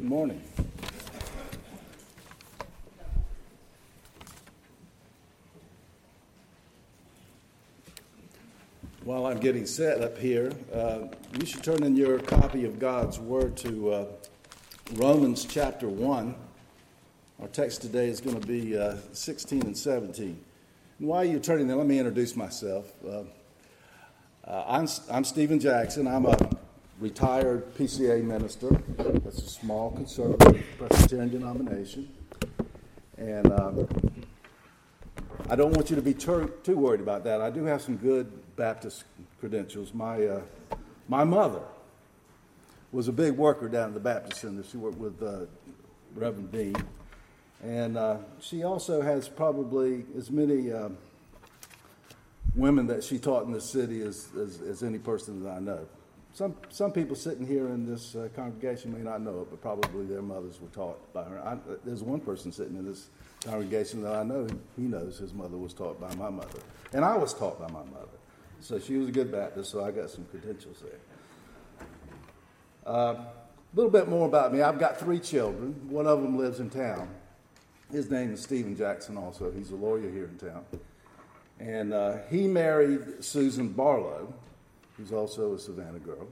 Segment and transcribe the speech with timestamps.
[0.00, 0.42] Good morning.
[9.04, 11.00] While I'm getting set up here, uh,
[11.38, 14.04] you should turn in your copy of God's Word to uh,
[14.94, 16.34] Romans chapter 1.
[17.42, 20.42] Our text today is going to be uh, 16 and 17.
[20.98, 22.90] And while you're turning there, let me introduce myself.
[23.06, 23.24] Uh,
[24.46, 26.06] uh, I'm, I'm Stephen Jackson.
[26.06, 26.49] I'm a
[27.00, 28.68] retired PCA minister.
[28.98, 32.08] That's a small conservative Presbyterian denomination.
[33.16, 33.88] And um,
[35.48, 37.40] I don't want you to be too, too worried about that.
[37.40, 39.04] I do have some good Baptist
[39.40, 39.94] credentials.
[39.94, 40.42] My, uh,
[41.08, 41.62] my mother
[42.92, 44.62] was a big worker down in the Baptist Center.
[44.62, 45.46] She worked with uh,
[46.14, 46.76] Reverend Dean.
[47.62, 50.90] And uh, she also has probably as many uh,
[52.54, 55.86] women that she taught in the city as, as, as, any person that I know.
[56.32, 60.06] Some, some people sitting here in this uh, congregation may not know it, but probably
[60.06, 61.40] their mothers were taught by her.
[61.40, 63.08] I, there's one person sitting in this
[63.44, 64.46] congregation that I know,
[64.76, 66.60] he knows his mother was taught by my mother.
[66.92, 68.06] And I was taught by my mother.
[68.60, 71.86] So she was a good Baptist, so I got some credentials there.
[72.86, 73.24] A uh,
[73.74, 74.62] little bit more about me.
[74.62, 75.88] I've got three children.
[75.88, 77.08] One of them lives in town.
[77.90, 79.50] His name is Stephen Jackson, also.
[79.50, 80.64] He's a lawyer here in town.
[81.58, 84.32] And uh, he married Susan Barlow,
[85.00, 86.28] who's also a Savannah girl,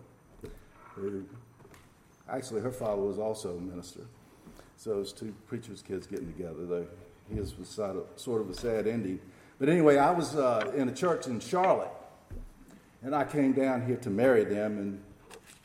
[2.28, 4.02] actually her father was also a minister.
[4.76, 6.66] So it's two preachers' kids getting together.
[6.66, 6.86] Though
[7.34, 9.20] his was sort of a sad ending.
[9.58, 11.90] But anyway, I was uh, in a church in Charlotte
[13.02, 15.02] and I came down here to marry them, and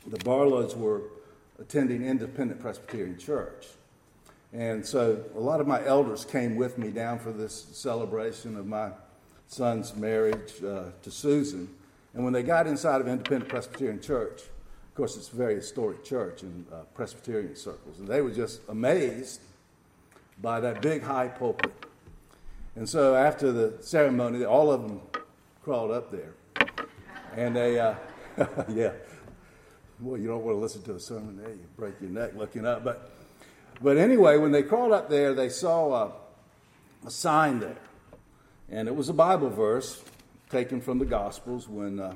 [0.06, 1.02] the Barlows were
[1.58, 3.66] attending Independent Presbyterian Church.
[4.52, 8.66] And so a lot of my elders came with me down for this celebration of
[8.66, 8.90] my
[9.48, 11.68] son's marriage uh, to Susan.
[12.14, 16.04] And when they got inside of Independent Presbyterian Church, of course, it's a very historic
[16.04, 19.40] church in uh, Presbyterian circles, and they were just amazed
[20.40, 21.72] by that big high pulpit.
[22.76, 25.00] And so after the ceremony, all of them
[25.62, 26.34] crawled up there.
[27.36, 27.94] And they, uh,
[28.68, 28.92] yeah,
[30.00, 32.64] well, you don't want to listen to a sermon there, you break your neck looking
[32.64, 32.84] up.
[32.84, 33.10] But,
[33.82, 36.12] but anyway, when they crawled up there, they saw a,
[37.06, 37.78] a sign there.
[38.70, 40.02] And it was a Bible verse
[40.54, 42.14] taken from the Gospels when uh,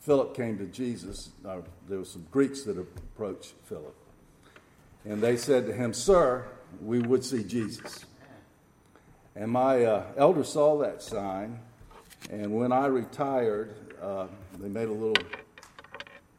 [0.00, 1.30] Philip came to Jesus.
[1.46, 1.58] Uh,
[1.88, 3.94] there were some Greeks that approached Philip.
[5.04, 6.44] And they said to him, Sir,
[6.82, 8.04] we would see Jesus.
[9.36, 11.60] And my uh, elder saw that sign.
[12.32, 14.26] And when I retired, uh,
[14.58, 15.24] they made a little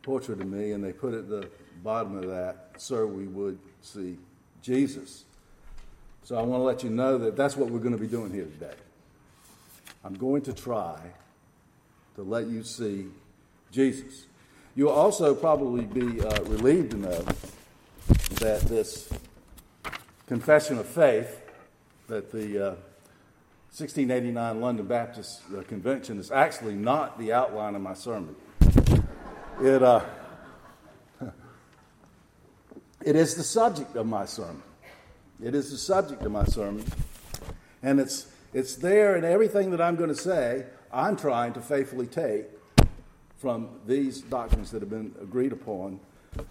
[0.02, 1.50] portrait of me and they put at the
[1.82, 4.18] bottom of that, Sir, we would see
[4.62, 5.24] Jesus.
[6.26, 8.34] So I want to let you know that that's what we're going to be doing
[8.34, 8.76] here today.
[10.04, 11.00] I'm going to try
[12.20, 13.06] to let you see
[13.72, 14.26] Jesus.
[14.76, 17.26] You'll also probably be uh, relieved to know
[18.42, 19.10] that this
[20.28, 21.42] confession of faith
[22.08, 22.76] that the uh,
[23.72, 28.36] 1689 London Baptist uh, Convention is actually not the outline of my sermon.
[29.62, 30.04] It, uh,
[33.02, 34.62] it is the subject of my sermon.
[35.42, 36.84] It is the subject of my sermon.
[37.82, 42.08] And it's, it's there in everything that I'm going to say, I'm trying to faithfully
[42.08, 42.46] take
[43.38, 46.00] from these doctrines that have been agreed upon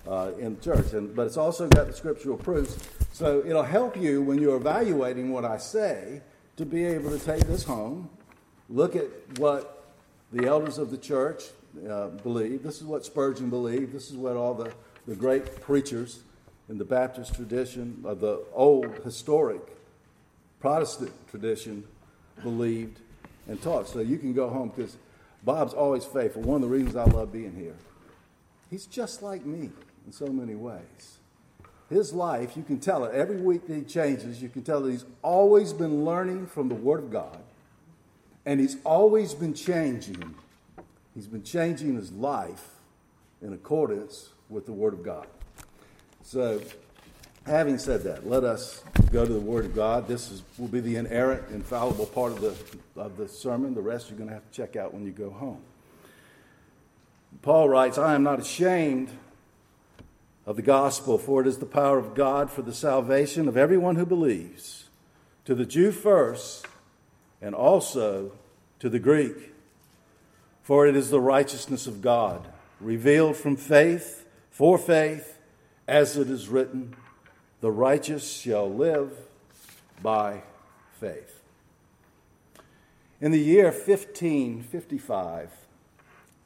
[0.07, 0.93] uh, in the church.
[0.93, 2.79] And, but it's also got the scriptural proofs.
[3.13, 6.23] So it'll help you when you're evaluating what I say
[6.57, 8.09] to be able to take this home,
[8.69, 9.07] look at
[9.39, 9.93] what
[10.33, 11.45] the elders of the church
[11.89, 12.63] uh, believe.
[12.63, 13.93] This is what Spurgeon believed.
[13.93, 14.73] This is what all the,
[15.07, 16.21] the great preachers
[16.69, 19.63] in the Baptist tradition, of the old historic
[20.61, 21.85] Protestant tradition,
[22.43, 23.01] believed
[23.49, 24.97] and talk So you can go home because
[25.43, 26.43] Bob's always faithful.
[26.43, 27.75] One of the reasons I love being here.
[28.71, 29.71] He's just like me
[30.07, 31.19] in so many ways
[31.91, 34.91] his life, you can tell it every week that he changes, you can tell that
[34.91, 37.39] he's always been learning from the Word of God,
[38.45, 40.35] and he's always been changing.
[41.15, 42.67] He's been changing his life
[43.41, 45.27] in accordance with the Word of God.
[46.23, 46.61] So,
[47.49, 50.07] having said that, let us go to the Word of God.
[50.07, 52.57] This is, will be the inerrant, infallible part of the,
[53.01, 53.75] of the sermon.
[53.75, 55.61] The rest you're going to have to check out when you go home.
[57.43, 59.11] Paul writes, I am not ashamed
[60.47, 63.97] of the gospel, for it is the power of God for the salvation of everyone
[63.97, 64.89] who believes,
[65.45, 66.67] to the Jew first,
[67.43, 68.33] and also
[68.81, 69.55] to the Greek.
[70.63, 72.47] For it is the righteousness of God,
[72.81, 75.39] revealed from faith for faith,
[75.87, 76.97] as it is written,
[77.61, 79.13] the righteous shall live
[80.03, 80.43] by
[81.01, 81.41] faith.
[83.21, 85.51] In the year 1555,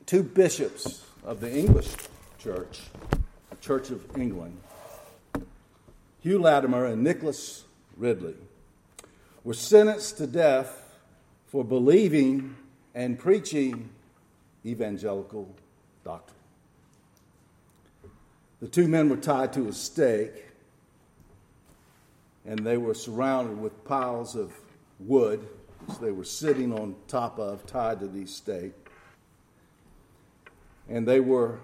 [0.06, 1.94] two bishops of the English
[2.38, 2.80] church
[3.50, 4.58] the Church of England,
[6.20, 7.64] Hugh Latimer and Nicholas
[7.96, 8.36] Ridley
[9.44, 10.96] were sentenced to death
[11.48, 12.56] for believing
[12.94, 13.90] and preaching
[14.64, 15.54] evangelical
[16.04, 16.38] doctrine.
[18.60, 20.51] The two men were tied to a stake,
[22.46, 24.52] and they were surrounded with piles of
[24.98, 25.48] wood,
[26.00, 28.76] they were sitting on top of, tied to these stakes.
[30.88, 31.60] And they were,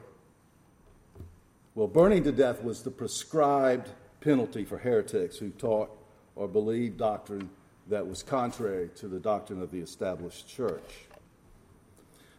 [1.74, 3.90] well, burning to death was the prescribed
[4.20, 5.90] penalty for heretics who taught
[6.34, 7.50] or believed doctrine
[7.88, 11.06] that was contrary to the doctrine of the established church.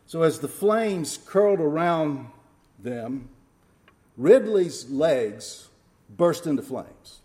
[0.05, 2.27] So, as the flames curled around
[2.79, 3.29] them,
[4.17, 5.67] Ridley's legs
[6.09, 7.19] burst into flames.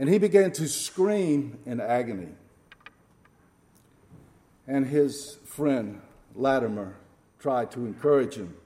[0.00, 2.32] And he began to scream in agony.
[4.66, 6.00] And his friend
[6.34, 6.96] Latimer
[7.38, 8.56] tried to encourage him.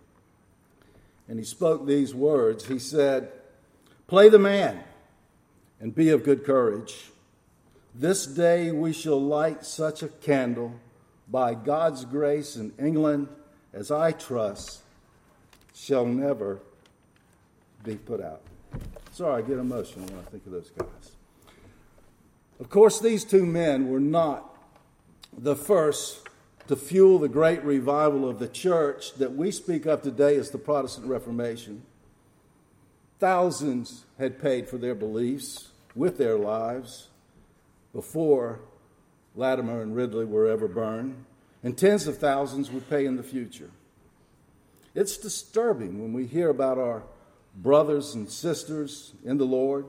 [1.27, 2.67] And he spoke these words.
[2.67, 3.33] He said,
[4.07, 4.85] Play the man
[5.81, 7.11] and be of good courage.
[7.97, 10.79] This day we shall light such a candle
[11.29, 13.27] by God's grace in England
[13.73, 14.83] as I trust
[15.75, 16.61] shall never
[17.83, 18.43] be put out.
[19.11, 21.15] Sorry, I get emotional when I think of those guys.
[22.61, 24.57] Of course, these two men were not
[25.37, 26.29] the first
[26.69, 30.59] to fuel the great revival of the church that we speak of today as the
[30.59, 31.83] Protestant Reformation.
[33.19, 37.09] Thousands had paid for their beliefs with their lives
[37.93, 38.61] before
[39.35, 41.25] Latimer and Ridley were ever burned,
[41.63, 43.71] and tens of thousands would pay in the future.
[44.95, 47.03] It's disturbing when we hear about our
[47.57, 49.87] brothers and sisters in the Lord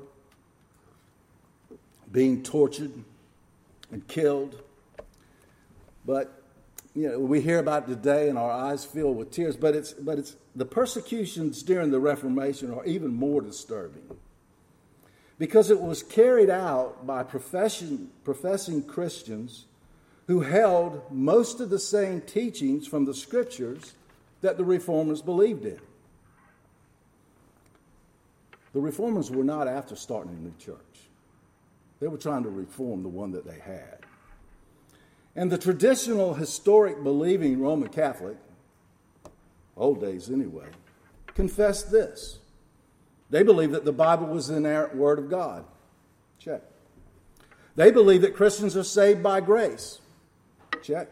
[2.15, 2.94] being tortured
[3.91, 4.62] and killed.
[6.06, 6.41] But
[6.95, 10.17] you know, we hear about today and our eyes fill with tears, but it's but
[10.17, 14.17] it's the persecutions during the Reformation are even more disturbing.
[15.38, 18.09] Because it was carried out by professing
[18.88, 19.65] Christians
[20.27, 23.94] who held most of the same teachings from the scriptures
[24.39, 25.79] that the reformers believed in.
[28.71, 30.94] The reformers were not after starting a new church,
[32.00, 34.00] they were trying to reform the one that they had.
[35.36, 38.38] And the traditional, historic, believing Roman Catholic,
[39.75, 40.68] old days anyway,
[41.33, 42.39] confessed this.
[43.30, 45.65] They believed that the Bible was the inerrant Word of God.
[46.39, 46.62] Check.
[47.75, 50.00] They believe that Christians are saved by grace.
[50.81, 51.09] Check.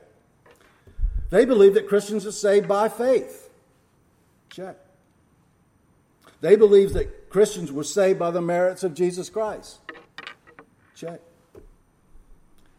[1.29, 3.49] They believe that Christians are saved by faith.
[4.49, 4.77] Check.
[6.41, 9.79] They believe that Christians were saved by the merits of Jesus Christ.
[11.03, 11.21] Check.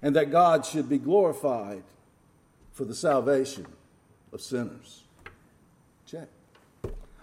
[0.03, 1.83] And that God should be glorified
[2.73, 3.67] for the salvation
[4.33, 5.05] of sinners.
[6.07, 6.29] Check.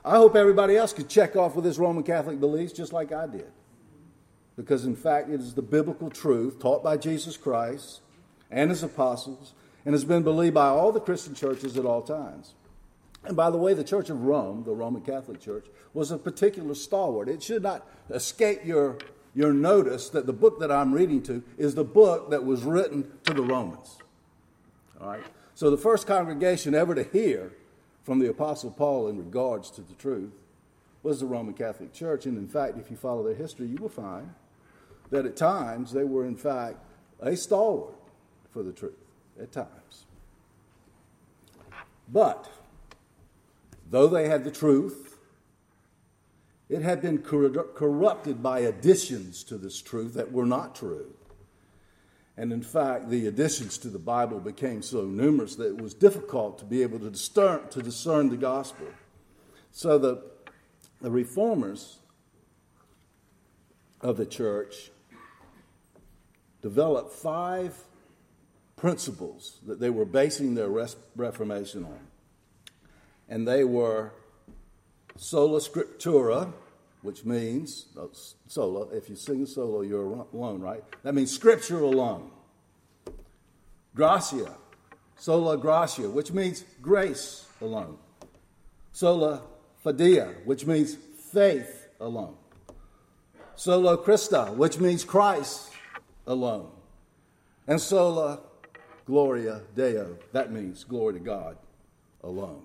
[0.03, 3.27] I hope everybody else could check off with his Roman Catholic beliefs just like I
[3.27, 3.51] did.
[4.55, 8.01] Because, in fact, it is the biblical truth taught by Jesus Christ
[8.49, 9.53] and his apostles
[9.85, 12.53] and has been believed by all the Christian churches at all times.
[13.23, 16.73] And by the way, the Church of Rome, the Roman Catholic Church, was a particular
[16.73, 17.29] stalwart.
[17.29, 18.97] It should not escape your,
[19.33, 23.09] your notice that the book that I'm reading to is the book that was written
[23.25, 23.97] to the Romans.
[24.99, 25.23] All right?
[25.55, 27.53] So the first congregation ever to hear
[28.03, 30.33] from the Apostle Paul in regards to the truth
[31.03, 32.25] was the Roman Catholic Church.
[32.25, 34.33] And in fact, if you follow their history, you will find
[35.09, 36.77] that at times they were, in fact,
[37.19, 37.95] a stalwart
[38.51, 38.93] for the truth,
[39.39, 40.05] at times.
[42.11, 42.49] But
[43.91, 45.10] Though they had the truth,
[46.71, 51.13] it had been corrupted by additions to this truth that were not true.
[52.37, 56.57] And in fact, the additions to the Bible became so numerous that it was difficult
[56.59, 58.87] to be able to discern, to discern the gospel.
[59.71, 60.23] So the,
[61.01, 61.97] the reformers
[63.99, 64.91] of the church
[66.61, 67.77] developed five
[68.77, 70.69] principles that they were basing their
[71.15, 72.07] Reformation on
[73.27, 74.11] and they were
[75.17, 76.51] sola scriptura,
[77.01, 78.05] which means uh,
[78.47, 78.89] solo.
[78.91, 80.83] If you sing a solo, you're alone, right?
[81.03, 82.31] That means scripture alone.
[83.95, 84.55] Gracia,
[85.17, 87.97] sola gratia, which means grace alone.
[88.91, 89.43] Sola
[89.85, 90.95] fidei, which means
[91.31, 92.35] faith alone.
[93.55, 95.71] Sola Christa, which means Christ
[96.25, 96.71] alone.
[97.67, 98.41] And sola
[99.05, 101.57] gloria deo, that means glory to God
[102.23, 102.63] alone.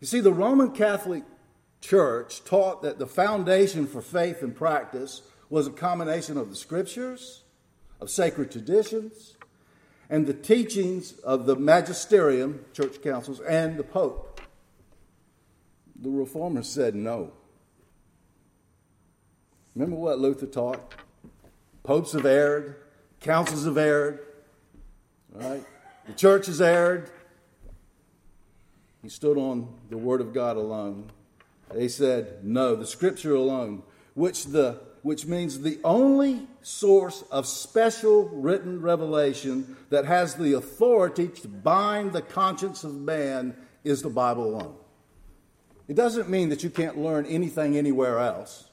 [0.00, 1.22] You see, the Roman Catholic
[1.84, 7.42] Church taught that the foundation for faith and practice was a combination of the scriptures,
[8.00, 9.36] of sacred traditions,
[10.08, 14.40] and the teachings of the magisterium, church councils, and the Pope.
[16.00, 17.32] The reformers said no.
[19.74, 20.94] Remember what Luther taught?
[21.82, 22.76] Popes have erred,
[23.20, 24.20] councils have erred,
[25.34, 25.62] right?
[26.06, 27.10] The church has erred.
[29.02, 31.10] He stood on the Word of God alone.
[31.74, 33.82] They said, no, the Scripture alone,
[34.14, 41.26] which, the, which means the only source of special written revelation that has the authority
[41.28, 44.76] to bind the conscience of man is the Bible alone.
[45.88, 48.70] It doesn't mean that you can't learn anything anywhere else.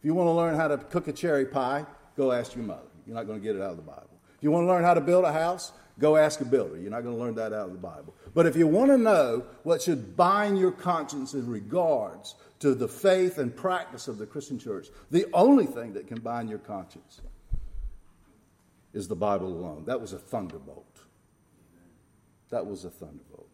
[0.00, 2.88] If you want to learn how to cook a cherry pie, go ask your mother.
[3.06, 4.10] You're not going to get it out of the Bible.
[4.36, 6.78] If you want to learn how to build a house, go ask a builder.
[6.78, 8.14] You're not going to learn that out of the Bible.
[8.34, 12.88] But if you want to know what should bind your conscience in regards to the
[12.88, 17.20] faith and practice of the Christian church, the only thing that can bind your conscience
[18.92, 19.84] is the Bible alone.
[19.86, 20.86] That was a thunderbolt.
[22.48, 23.46] That was a thunderbolt.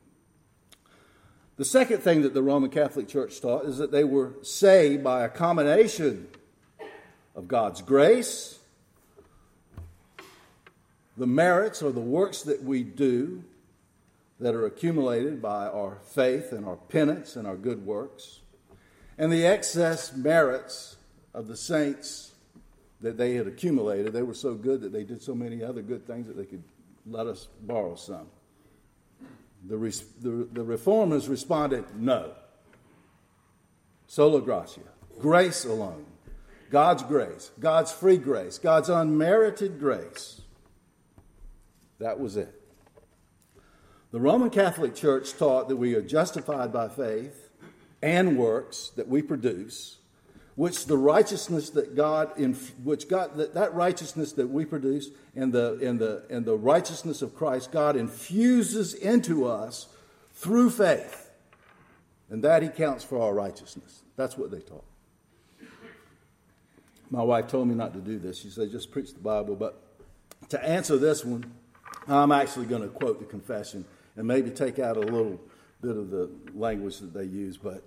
[1.57, 5.25] The second thing that the Roman Catholic Church taught is that they were saved by
[5.25, 6.29] a combination
[7.35, 8.59] of God's grace,
[11.17, 13.43] the merits or the works that we do
[14.39, 18.41] that are accumulated by our faith and our penance and our good works,
[19.17, 20.97] and the excess merits
[21.33, 22.33] of the saints
[23.01, 24.13] that they had accumulated.
[24.13, 26.63] They were so good that they did so many other good things that they could
[27.07, 28.27] let us borrow some.
[29.67, 29.77] The,
[30.21, 32.33] the, the reformers responded, no.
[34.07, 34.83] Sola gratia,
[35.19, 36.05] grace alone.
[36.71, 40.43] God's grace, God's free grace, God's unmerited grace.
[41.99, 42.63] That was it.
[44.13, 47.51] The Roman Catholic Church taught that we are justified by faith
[48.03, 49.99] and works that we produce,
[50.55, 55.53] which the righteousness that God, in, which God, that, that righteousness that we produce and
[55.53, 59.89] the, and, the, and the righteousness of Christ, God infuses into us
[60.33, 61.31] through faith.
[62.31, 64.03] And that He counts for our righteousness.
[64.17, 64.85] That's what they taught.
[67.11, 68.39] My wife told me not to do this.
[68.39, 69.55] She said, just preach the Bible.
[69.55, 69.81] But
[70.49, 71.53] to answer this one,
[72.09, 73.85] I'm actually going to quote the confession
[74.17, 75.41] and maybe take out a little
[75.81, 77.57] bit of the language that they use.
[77.57, 77.83] But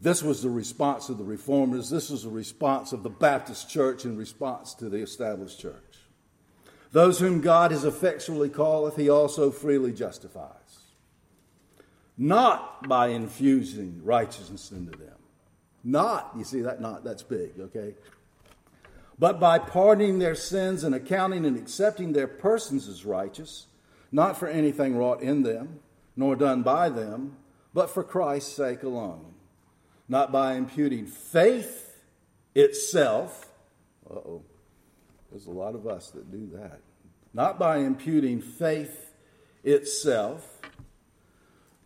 [0.00, 1.90] this was the response of the reformers.
[1.90, 5.98] This was the response of the Baptist church in response to the established church.
[6.92, 10.52] Those whom God has effectually calleth, he also freely justifies.
[12.16, 15.16] Not by infusing righteousness into them.
[15.82, 17.94] Not, you see that not, that's big, okay?
[19.18, 23.66] But by pardoning their sins and accounting and accepting their persons as righteous,
[24.10, 25.80] not for anything wrought in them,
[26.16, 27.36] nor done by them,
[27.72, 29.34] but for Christ's sake alone.
[30.08, 31.96] Not by imputing faith
[32.54, 33.50] itself.
[34.08, 34.42] Uh oh.
[35.30, 36.80] There's a lot of us that do that.
[37.32, 39.12] Not by imputing faith
[39.64, 40.54] itself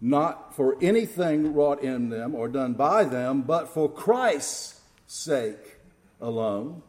[0.01, 5.79] not for anything wrought in them or done by them, but for Christ's sake
[6.21, 6.83] alone,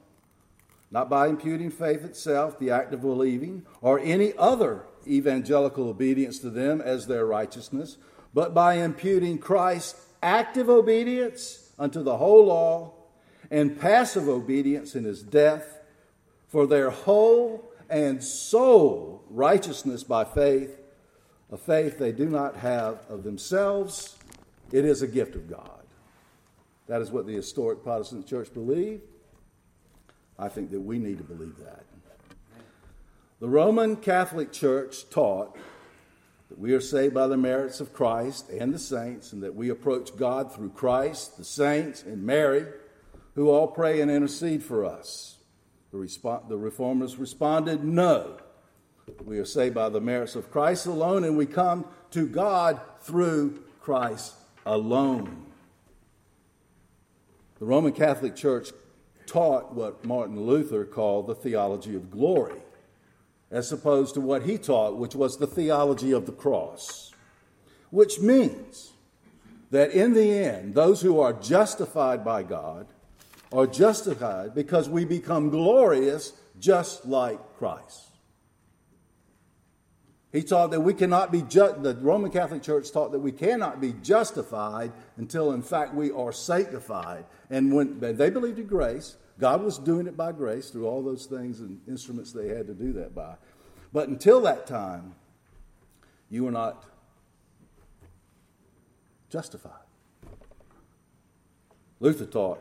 [0.91, 6.49] not by imputing faith itself, the act of believing, or any other evangelical obedience to
[6.49, 7.97] them as their righteousness,
[8.33, 12.93] but by imputing Christ's active obedience unto the whole law
[13.49, 15.79] and passive obedience in his death
[16.47, 20.79] for their whole and sole righteousness by faith
[21.51, 24.15] a faith they do not have of themselves.
[24.71, 25.83] It is a gift of God.
[26.87, 29.03] That is what the historic Protestant church believed.
[30.39, 31.83] I think that we need to believe that.
[33.41, 35.55] The Roman Catholic Church taught
[36.49, 39.69] that we are saved by the merits of Christ and the saints, and that we
[39.69, 42.65] approach God through Christ, the saints, and Mary,
[43.35, 45.37] who all pray and intercede for us.
[45.91, 48.37] The, resp- the reformers responded, No.
[49.25, 53.63] We are saved by the merits of Christ alone, and we come to God through
[53.81, 55.45] Christ alone.
[57.59, 58.69] The Roman Catholic Church
[59.29, 62.61] taught what Martin Luther called the theology of glory,
[63.51, 67.11] as opposed to what he taught, which was the theology of the cross,
[67.91, 68.91] which means
[69.71, 72.87] that in the end, those who are justified by God
[73.51, 78.08] are justified because we become glorious just like Christ.
[80.31, 83.81] He taught that we cannot be, ju- the Roman Catholic Church taught that we cannot
[83.81, 87.25] be justified until, in fact, we are sanctified.
[87.49, 91.25] And when they believed in grace, God was doing it by grace through all those
[91.25, 93.35] things and instruments they had to do that by.
[93.91, 95.15] But until that time,
[96.29, 96.83] you were not
[99.31, 99.73] justified.
[101.99, 102.59] Luther taught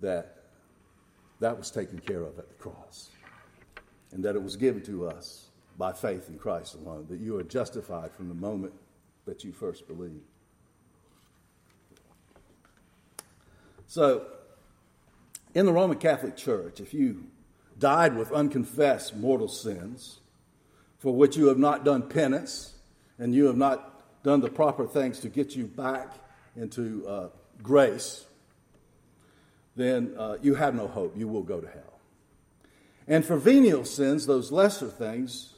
[0.00, 0.44] that
[1.40, 3.10] that was taken care of at the cross
[4.12, 5.45] and that it was given to us
[5.78, 8.72] by faith in Christ alone, that you are justified from the moment
[9.26, 10.22] that you first believe.
[13.86, 14.26] So,
[15.54, 17.24] in the Roman Catholic Church, if you
[17.78, 20.18] died with unconfessed mortal sins,
[20.98, 22.74] for which you have not done penance,
[23.18, 26.12] and you have not done the proper things to get you back
[26.56, 27.28] into uh,
[27.62, 28.24] grace,
[29.76, 31.16] then uh, you have no hope.
[31.16, 32.00] You will go to hell.
[33.06, 35.54] And for venial sins, those lesser things,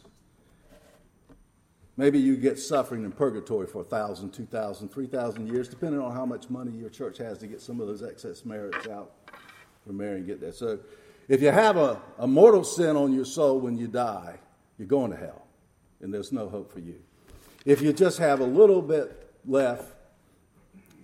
[1.99, 6.49] maybe you get suffering in purgatory for 1,000, 2,000, 3,000 years, depending on how much
[6.49, 9.13] money your church has to get some of those excess merits out
[9.85, 10.53] for Mary and get there.
[10.53, 10.79] So
[11.27, 14.37] if you have a, a mortal sin on your soul when you die,
[14.79, 15.47] you're going to hell,
[16.01, 17.01] and there's no hope for you.
[17.67, 19.93] If you just have a little bit left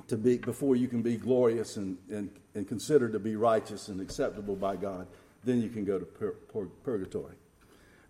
[0.07, 4.01] to be before you can be glorious and, and, and considered to be righteous and
[4.01, 5.09] acceptable by God,
[5.43, 7.35] then you can go to pur- pur- purgatory.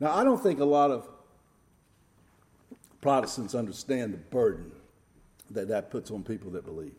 [0.01, 1.09] Now, I don't think a lot of
[3.05, 4.73] Protestants understand the burden
[5.51, 6.95] that that puts on people that believe.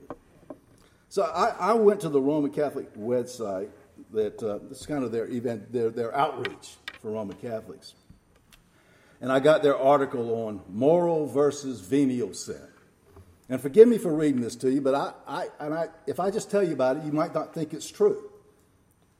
[1.10, 3.70] So I, I went to the Roman Catholic website
[4.14, 7.96] that uh, it's kind of their event, their, their outreach for Roman Catholics.
[9.20, 12.68] And I got their article on mortal versus venial sin.
[13.50, 16.30] And forgive me for reading this to you, but I, I, and I, if I
[16.30, 18.30] just tell you about it, you might not think it's true.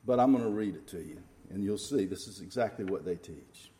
[0.04, 3.04] But I'm going to read it to you, and you'll see this is exactly what
[3.04, 3.72] they teach.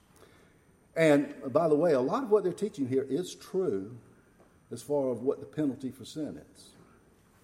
[0.97, 3.97] And by the way, a lot of what they're teaching here is true
[4.73, 6.71] as far as what the penalty for sin is.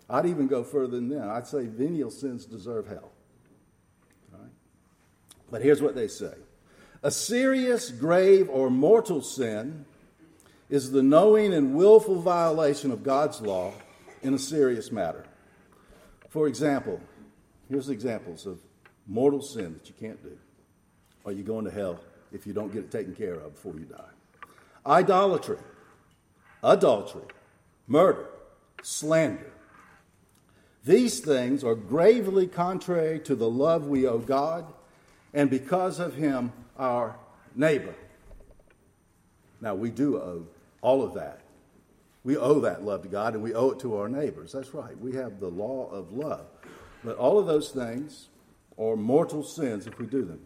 [0.08, 1.28] I'd even go further than that.
[1.28, 3.12] I'd say venial sins deserve hell.
[5.50, 6.34] But here's what they say
[7.04, 9.84] A serious, grave, or mortal sin
[10.70, 13.74] is the knowing and willful violation of God's law
[14.22, 15.24] in a serious matter.
[16.30, 16.98] For example,
[17.68, 18.58] here's examples of
[19.06, 20.38] mortal sin that you can't do.
[21.26, 22.00] Are you going to hell
[22.32, 24.48] if you don't get it taken care of before you die?
[24.86, 25.58] Idolatry,
[26.62, 27.26] adultery,
[27.86, 28.26] murder,
[28.82, 29.52] slander.
[30.84, 34.66] These things are gravely contrary to the love we owe God
[35.32, 37.16] and because of him, our
[37.54, 37.94] neighbor.
[39.60, 40.46] Now, we do owe
[40.80, 41.40] all of that.
[42.24, 44.52] We owe that love to God and we owe it to our neighbors.
[44.52, 44.98] That's right.
[44.98, 46.46] We have the law of love.
[47.04, 48.28] But all of those things
[48.78, 50.40] are mortal sins if we do them.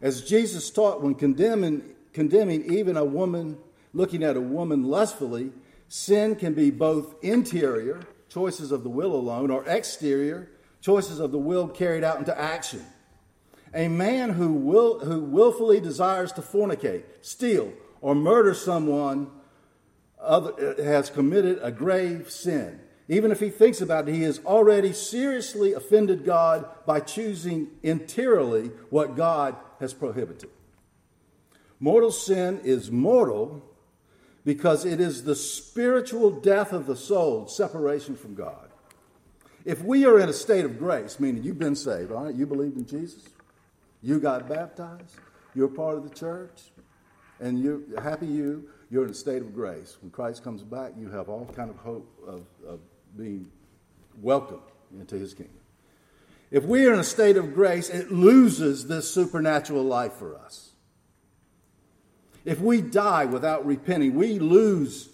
[0.00, 1.82] As Jesus taught when condemning,
[2.12, 3.58] condemning even a woman,
[3.92, 5.52] looking at a woman lustfully,
[5.88, 11.38] sin can be both interior, choices of the will alone, or exterior, choices of the
[11.38, 12.84] will carried out into action.
[13.74, 19.30] A man who, will, who willfully desires to fornicate, steal, or murder someone
[20.20, 22.80] other, has committed a grave sin.
[23.08, 28.70] Even if he thinks about it, he has already seriously offended God by choosing interiorly
[28.90, 30.50] what God has prohibited.
[31.80, 33.62] Mortal sin is mortal
[34.44, 38.70] because it is the spiritual death of the soul, separation from God.
[39.64, 42.46] If we are in a state of grace, meaning you've been saved, all right, you
[42.46, 43.28] believed in Jesus,
[44.02, 45.16] you got baptized,
[45.54, 46.62] you're part of the church,
[47.40, 49.98] and you're happy you, you're in a state of grace.
[50.00, 52.80] When Christ comes back, you have all kind of hope of, of
[53.16, 53.50] being
[54.22, 54.62] welcomed
[54.98, 55.57] into his kingdom.
[56.50, 60.70] If we are in a state of grace, it loses this supernatural life for us.
[62.44, 65.10] If we die without repenting, we lose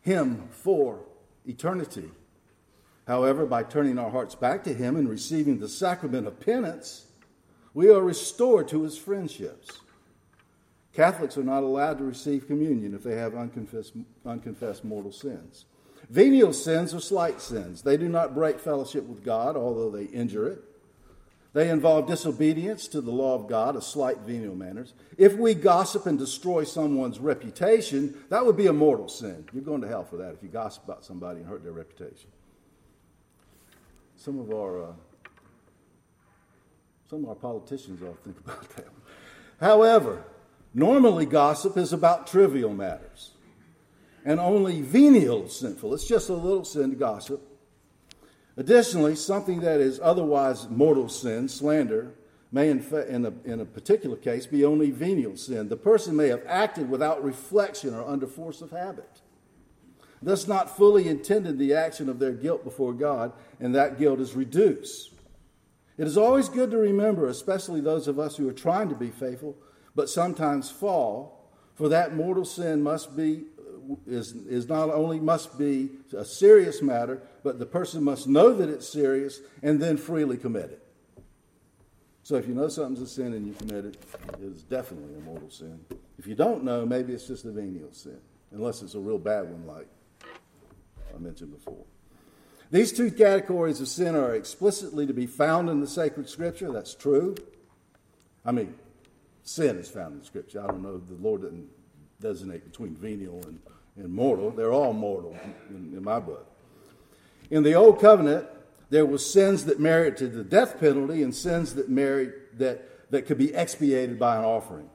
[0.00, 1.00] him for
[1.44, 2.10] eternity.
[3.08, 7.06] However, by turning our hearts back to him and receiving the sacrament of penance,
[7.74, 9.80] we are restored to his friendships.
[10.92, 13.94] Catholics are not allowed to receive communion if they have unconfessed,
[14.26, 15.64] unconfessed mortal sins.
[16.10, 17.82] Venial sins are slight sins.
[17.82, 20.64] They do not break fellowship with God, although they injure it.
[21.54, 24.92] They involve disobedience to the law of God, a slight venial manners.
[25.16, 29.46] If we gossip and destroy someone's reputation, that would be a mortal sin.
[29.52, 32.30] You're going to hell for that if you gossip about somebody and hurt their reputation.
[34.16, 34.92] Some of our uh,
[37.08, 38.88] some of our politicians to think about that.
[39.60, 40.24] However,
[40.74, 43.30] normally gossip is about trivial matters,
[44.24, 45.94] and only venial sinful.
[45.94, 47.42] It's just a little sin to gossip.
[48.56, 52.14] Additionally, something that is otherwise mortal sin, slander,
[52.50, 55.68] may in, fa- in, a, in a particular case be only venial sin.
[55.68, 59.20] The person may have acted without reflection or under force of habit,
[60.20, 64.34] thus not fully intended the action of their guilt before God, and that guilt is
[64.34, 65.12] reduced.
[65.96, 69.10] It is always good to remember, especially those of us who are trying to be
[69.10, 69.56] faithful,
[69.94, 73.44] but sometimes fall, for that mortal sin must be
[74.06, 78.68] is, is not only must be a serious matter, but the person must know that
[78.68, 80.82] it's serious and then freely commit it.
[82.22, 83.96] So if you know something's a sin and you commit it,
[84.34, 85.80] it is definitely a mortal sin.
[86.18, 88.18] If you don't know, maybe it's just a venial sin,
[88.50, 89.88] unless it's a real bad one like
[91.14, 91.84] I mentioned before.
[92.70, 96.70] These two categories of sin are explicitly to be found in the sacred scripture.
[96.70, 97.34] That's true.
[98.44, 98.74] I mean,
[99.42, 100.62] sin is found in scripture.
[100.62, 101.68] I don't know, if the Lord didn't
[102.20, 103.58] designate between venial and,
[103.98, 104.50] and mortal.
[104.50, 105.36] They're all mortal
[105.70, 106.46] in, in my book.
[107.50, 108.46] In the old covenant,
[108.90, 113.38] there were sins that merited the death penalty and sins that merit that, that could
[113.38, 114.88] be expiated by an offering.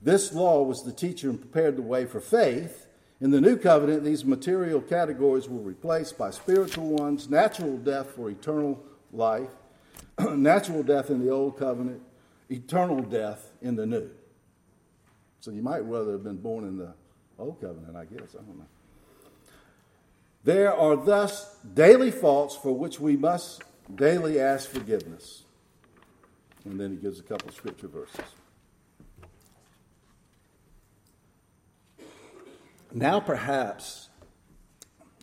[0.00, 2.88] This law was the teacher and prepared the way for faith
[3.20, 8.30] in the new covenant, these material categories were replaced by spiritual ones natural death for
[8.30, 8.80] eternal
[9.12, 9.50] life,
[10.20, 12.00] natural death in the old covenant,
[12.48, 14.08] eternal death in the new.
[15.40, 16.94] So you might rather have been born in the
[17.38, 18.34] old covenant, I guess.
[18.34, 18.66] I don't know.
[20.44, 23.62] There are thus daily faults for which we must
[23.94, 25.42] daily ask forgiveness.
[26.64, 28.20] And then he gives a couple of scripture verses.
[32.92, 34.08] Now, perhaps,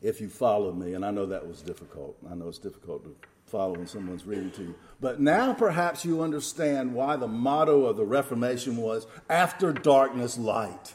[0.02, 3.16] if you follow me, and I know that was difficult, I know it's difficult to
[3.46, 7.98] follow when someone's reading to you, but now perhaps you understand why the motto of
[7.98, 10.94] the Reformation was after darkness, light.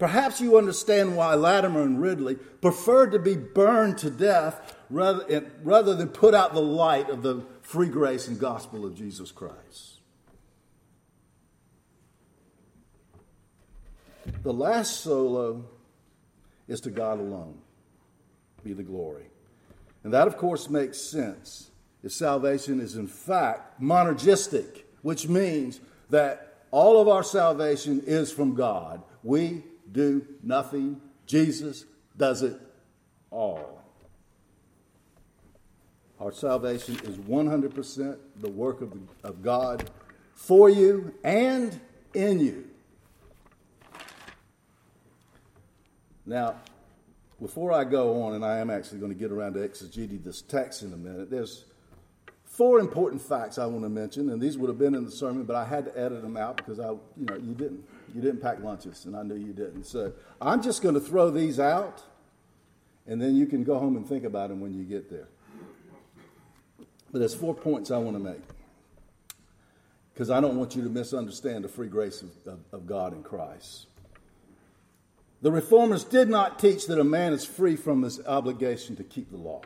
[0.00, 5.94] Perhaps you understand why Latimer and Ridley preferred to be burned to death rather, rather
[5.94, 10.00] than put out the light of the free grace and gospel of Jesus Christ.
[14.42, 15.66] The last solo
[16.66, 17.58] is to God alone
[18.64, 19.26] be the glory.
[20.02, 21.70] And that, of course, makes sense
[22.02, 28.54] if salvation is in fact monergistic, which means that all of our salvation is from
[28.54, 29.02] God.
[29.22, 31.84] We do nothing, Jesus
[32.16, 32.60] does it
[33.30, 33.82] all.
[36.20, 38.92] Our salvation is 100% the work of,
[39.24, 39.88] of God
[40.34, 41.80] for you and
[42.12, 42.68] in you.
[46.26, 46.56] Now,
[47.40, 50.42] before I go on, and I am actually going to get around to exegeting this
[50.42, 51.64] text in a minute, there's
[52.44, 55.44] four important facts I want to mention, and these would have been in the sermon,
[55.44, 58.40] but I had to edit them out because I, you know, you didn't, you didn't
[58.40, 59.84] pack lunches, and I knew you didn't.
[59.84, 62.02] So I'm just going to throw these out,
[63.06, 65.28] and then you can go home and think about them when you get there.
[67.12, 68.42] But there's four points I want to make
[70.12, 73.22] because I don't want you to misunderstand the free grace of, of, of God in
[73.22, 73.86] Christ.
[75.42, 79.30] The reformers did not teach that a man is free from his obligation to keep
[79.30, 79.62] the law.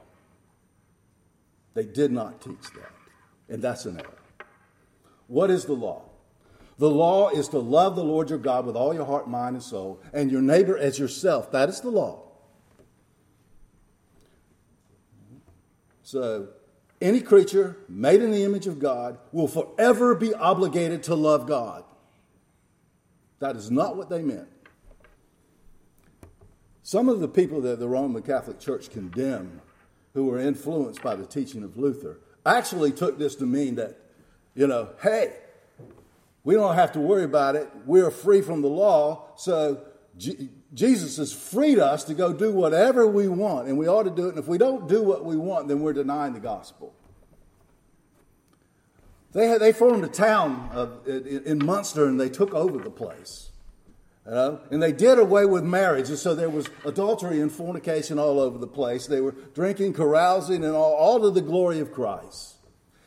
[1.74, 2.92] They did not teach that.
[3.48, 4.18] And that's an error.
[5.26, 6.02] What is the law?
[6.78, 9.62] The law is to love the Lord your God with all your heart, mind, and
[9.62, 11.52] soul, and your neighbor as yourself.
[11.52, 12.22] That is the law.
[16.02, 16.48] So,
[17.00, 21.84] any creature made in the image of God will forever be obligated to love God.
[23.38, 24.48] That is not what they meant.
[26.82, 29.60] Some of the people that the Roman Catholic Church condemned,
[30.12, 33.98] who were influenced by the teaching of Luther, actually took this to mean that,
[34.54, 35.32] you know, hey,
[36.44, 37.68] we don't have to worry about it.
[37.86, 39.30] We're free from the law.
[39.36, 39.82] So
[40.16, 44.10] G- Jesus has freed us to go do whatever we want, and we ought to
[44.10, 44.30] do it.
[44.30, 46.94] And if we don't do what we want, then we're denying the gospel.
[49.32, 52.90] They, had, they formed a town of, in, in Munster and they took over the
[52.90, 53.50] place.
[54.24, 54.60] You know?
[54.70, 58.58] And they did away with marriage, and so there was adultery and fornication all over
[58.58, 59.06] the place.
[59.06, 62.54] They were drinking, carousing, and all, all to the glory of Christ.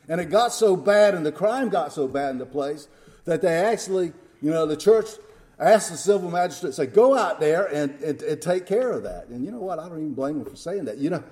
[0.10, 2.88] And it got so bad, and the crime got so bad in the place,
[3.28, 5.10] that they actually, you know, the church
[5.60, 9.28] asked the civil magistrate, say, go out there and, and, and take care of that.
[9.28, 9.80] And you know what?
[9.80, 10.98] I don't even blame them for saying that.
[10.98, 11.24] You know,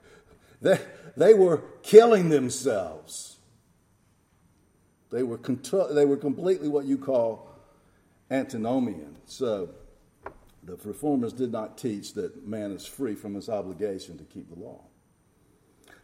[0.60, 0.78] they,
[1.16, 3.38] they were killing themselves.
[5.10, 5.38] They were,
[5.92, 7.50] they were completely what you call
[8.30, 9.16] antinomian.
[9.24, 9.70] So
[10.62, 14.60] the reformers did not teach that man is free from his obligation to keep the
[14.60, 14.82] law.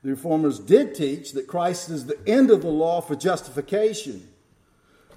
[0.03, 4.29] The reformers did teach that Christ is the end of the law for justification,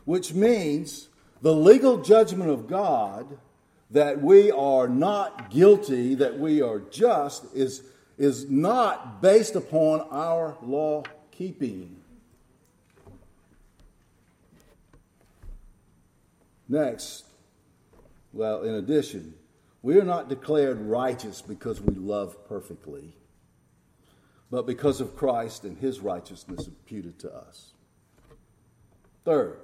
[0.10, 1.08] which means
[1.44, 3.38] the legal judgment of God
[3.92, 7.84] that we are not guilty, that we are just, is,
[8.18, 11.96] is not based upon our law keeping.
[16.68, 17.26] Next,
[18.34, 19.36] well, in addition,
[19.84, 23.14] we are not declared righteous because we love perfectly,
[24.50, 27.74] but because of Christ and his righteousness imputed to us.
[29.24, 29.60] Third,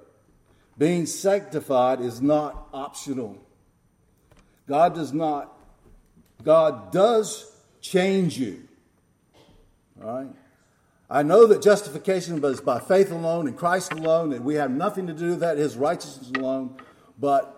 [0.78, 3.38] being sanctified is not optional.
[4.68, 5.58] God does not,
[6.44, 8.68] God does change you.
[10.04, 10.28] All right?
[11.10, 15.08] I know that justification is by faith alone in Christ alone, and we have nothing
[15.08, 16.78] to do with that, his righteousness alone.
[17.20, 17.52] But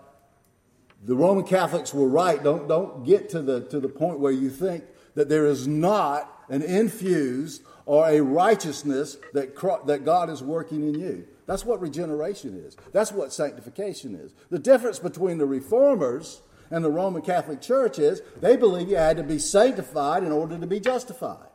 [1.04, 2.44] the Roman Catholics were right.
[2.44, 4.84] Don't, don't get to the, to the point where you think
[5.16, 11.00] that there is not an infused or a righteousness that, that God is working in
[11.00, 11.28] you.
[11.48, 12.76] That's what regeneration is.
[12.92, 14.34] That's what sanctification is.
[14.50, 19.18] The difference between the reformers and the Roman Catholic Church is they believe you had
[19.18, 21.48] to be sanctified in order to be justified.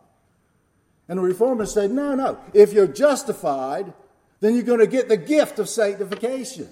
[1.09, 2.39] And the reformers said, no, no.
[2.55, 3.93] If you're justified,
[4.41, 6.69] then you're going to get the gift of sanctification.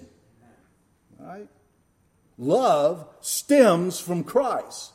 [1.19, 1.49] Right?
[2.39, 4.93] Love stems from Christ.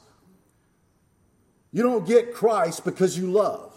[1.72, 3.72] You don't get Christ because you love.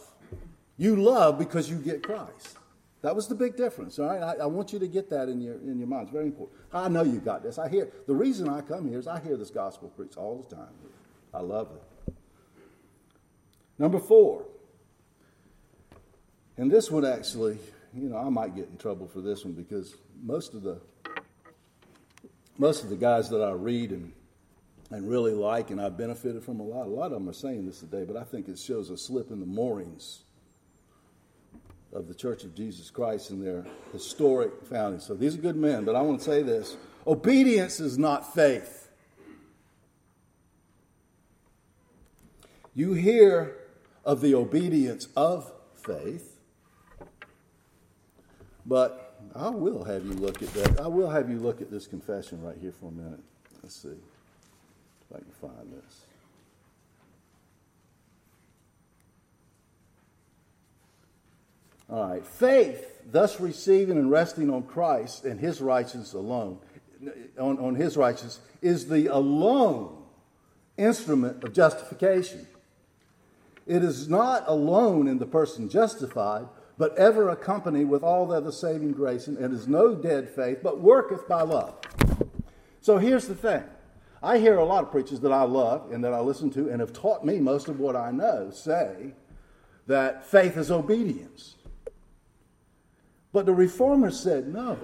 [0.78, 2.57] You love because you get Christ.
[3.02, 4.20] That was the big difference, all right?
[4.20, 6.04] I, I, want you to get that in your, in your mind.
[6.04, 6.58] It's very important.
[6.72, 7.56] I know you got this.
[7.56, 10.56] I hear, the reason I come here is I hear this gospel preached all the
[10.56, 10.74] time.
[11.32, 11.68] I love
[12.06, 12.14] it.
[13.78, 14.44] Number four,
[16.56, 17.58] and this one actually,
[17.94, 20.80] you know, I might get in trouble for this one because most of the
[22.60, 24.12] most of the guys that I read and
[24.90, 27.66] and really like and I've benefited from a lot, a lot of them are saying
[27.66, 30.24] this today, but I think it shows a slip in the moorings
[31.98, 35.00] of the Church of Jesus Christ and their historic founding.
[35.00, 38.88] So these are good men, but I want to say this obedience is not faith.
[42.74, 43.56] You hear
[44.04, 46.38] of the obedience of faith,
[48.64, 50.80] but I will have you look at that.
[50.80, 53.20] I will have you look at this confession right here for a minute.
[53.60, 56.07] Let's see if I can find this.
[61.90, 62.26] All right.
[62.26, 66.58] Faith, thus receiving and resting on Christ and his righteousness alone,
[67.38, 69.96] on, on his righteousness, is the alone
[70.76, 72.46] instrument of justification.
[73.66, 76.46] It is not alone in the person justified,
[76.78, 80.80] but ever accompanied with all the other saving grace, and is no dead faith, but
[80.80, 81.74] worketh by love.
[82.80, 83.64] So here's the thing.
[84.22, 86.80] I hear a lot of preachers that I love and that I listen to and
[86.80, 89.12] have taught me most of what I know say
[89.86, 91.56] that faith is obedience.
[93.32, 94.78] But the reformers said, no,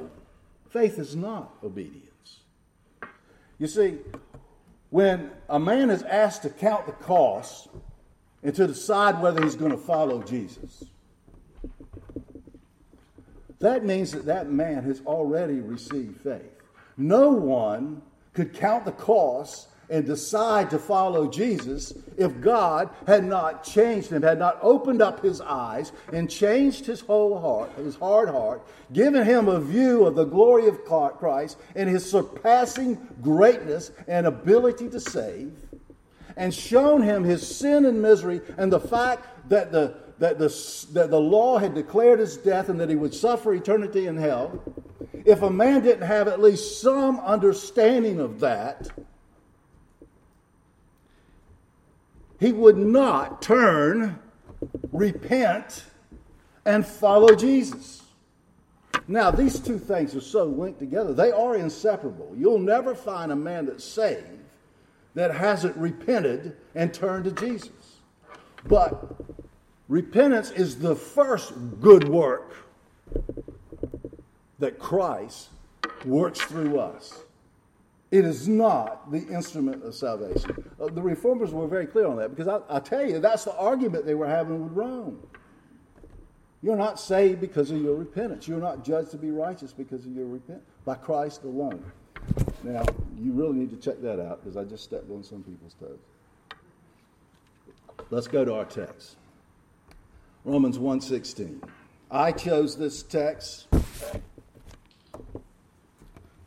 [0.69, 2.41] faith is not obedience.
[3.59, 3.99] You see,
[4.91, 7.69] when a man is asked to count the cost
[8.43, 10.85] and to decide whether he's going to follow Jesus,
[13.61, 16.61] that means that that man has already received faith.
[16.97, 18.03] No one
[18.35, 24.23] could count the cost and decide to follow Jesus if God had not changed him,
[24.23, 29.25] had not opened up his eyes and changed his whole heart, his hard heart, given
[29.25, 35.01] him a view of the glory of Christ and his surpassing greatness and ability to
[35.01, 35.53] save,
[36.37, 40.49] and shown him his sin and misery and the fact that the that the,
[40.93, 44.63] that the law had declared his death and that he would suffer eternity in hell,
[45.25, 48.89] if a man didn't have at least some understanding of that,
[52.41, 54.19] he would not turn,
[54.93, 55.85] repent,
[56.65, 58.03] and follow Jesus.
[59.07, 62.33] Now, these two things are so linked together, they are inseparable.
[62.37, 64.41] You'll never find a man that's saved
[65.15, 67.71] that hasn't repented and turned to Jesus.
[68.67, 69.15] But
[69.89, 72.57] repentance is the first good work
[74.59, 75.51] that Christ
[76.05, 77.24] works through us.
[78.11, 80.71] It is not the instrument of salvation.
[80.81, 83.57] Uh, the reformers were very clear on that because I, I tell you, that's the
[83.57, 85.27] argument they were having with Rome.
[86.63, 88.49] You're not saved because of your repentance.
[88.49, 91.85] You're not judged to be righteous because of your repentance by Christ alone.
[92.63, 92.85] Now,
[93.21, 95.99] you really need to check that out because I just stepped on some people's toes.
[98.11, 99.17] Let's go to our text.
[100.45, 101.61] Romans 1:16.
[102.11, 103.67] I chose this text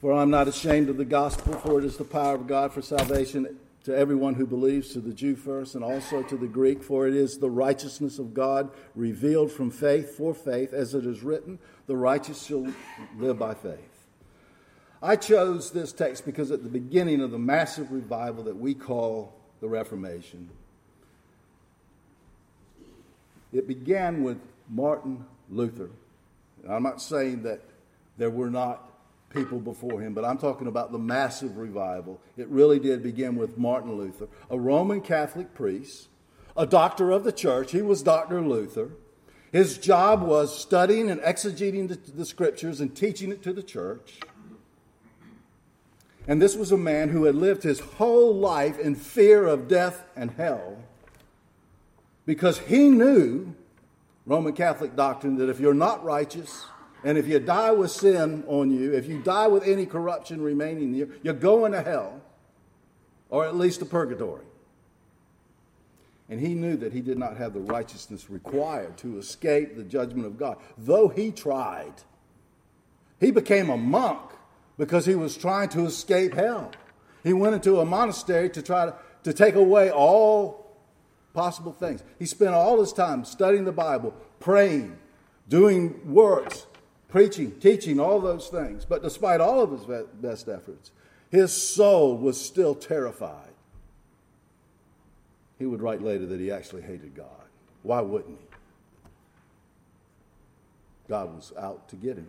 [0.07, 2.81] for I'm not ashamed of the gospel, for it is the power of God for
[2.81, 7.09] salvation to everyone who believes, to the Jew first, and also to the Greek, for
[7.09, 11.59] it is the righteousness of God revealed from faith for faith, as it is written,
[11.87, 12.73] the righteous shall
[13.17, 14.07] live by faith.
[15.03, 19.33] I chose this text because at the beginning of the massive revival that we call
[19.59, 20.49] the Reformation,
[23.51, 24.39] it began with
[24.69, 25.89] Martin Luther.
[26.65, 27.59] I'm not saying that
[28.17, 28.87] there were not
[29.29, 32.21] people before him, but I'm talking about the massive revival.
[32.37, 36.07] It really did begin with Martin Luther, a Roman Catholic priest,
[36.55, 37.71] a doctor of the church.
[37.71, 38.41] He was Dr.
[38.41, 38.91] Luther.
[39.51, 44.19] His job was studying and exegeting the, the scriptures and teaching it to the church.
[46.27, 50.03] And this was a man who had lived his whole life in fear of death
[50.15, 50.77] and hell
[52.25, 53.55] because he knew
[54.25, 56.65] Roman Catholic doctrine that if you're not righteous,
[57.07, 60.89] and if you die with sin on you, if you die with any corruption remaining
[60.89, 62.19] in you, you're going to hell,
[63.29, 64.43] or at least to purgatory.
[66.27, 70.27] And he knew that he did not have the righteousness required to escape the judgment
[70.27, 71.93] of God, though he tried.
[73.21, 74.19] He became a monk
[74.77, 76.73] because he was trying to escape hell.
[77.23, 80.75] He went into a monastery to try to, to take away all
[81.33, 82.03] possible things.
[82.19, 84.97] He spent all his time studying the Bible, praying,
[85.47, 86.66] doing works,
[87.09, 88.85] preaching, teaching, all those things.
[88.85, 90.91] But despite all of his best efforts,
[91.29, 93.53] his soul was still terrified.
[95.59, 97.27] He would write later that he actually hated God.
[97.83, 98.45] Why wouldn't he?
[101.09, 102.27] God was out to get him.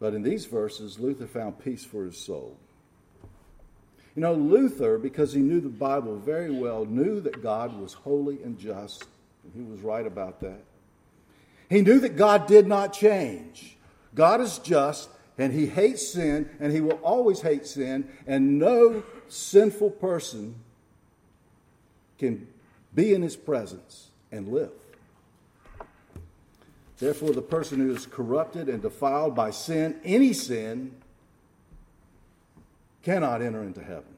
[0.00, 2.56] But in these verses, Luther found peace for his soul.
[4.16, 8.42] You know, Luther, because he knew the Bible very well, knew that God was holy
[8.42, 9.04] and just,
[9.42, 10.60] and he was right about that.
[11.74, 13.76] He knew that God did not change.
[14.14, 19.02] God is just, and he hates sin, and he will always hate sin, and no
[19.26, 20.54] sinful person
[22.16, 22.46] can
[22.94, 24.70] be in his presence and live.
[26.98, 30.94] Therefore, the person who is corrupted and defiled by sin, any sin,
[33.02, 34.14] cannot enter into heaven.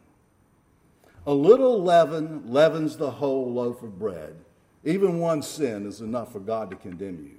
[1.26, 4.36] A little leaven leavens the whole loaf of bread.
[4.84, 7.35] Even one sin is enough for God to condemn you.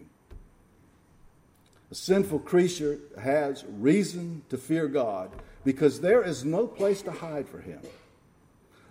[1.89, 5.31] A sinful creature has reason to fear God
[5.63, 7.81] because there is no place to hide for him.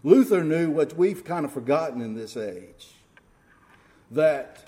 [0.02, 2.88] Luther knew what we've kind of forgotten in this age
[4.11, 4.66] that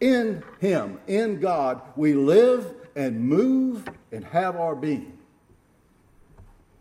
[0.00, 5.18] in Him, in God, we live and move and have our being.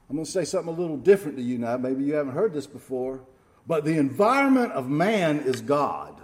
[0.10, 1.77] I'm going to say something a little different to you now.
[1.77, 3.19] Maybe you haven't heard this before.
[3.65, 6.15] But the environment of man is God.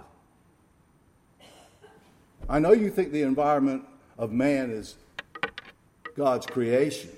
[2.48, 3.84] I know you think the environment
[4.18, 4.96] of man is
[6.16, 7.10] God's creation,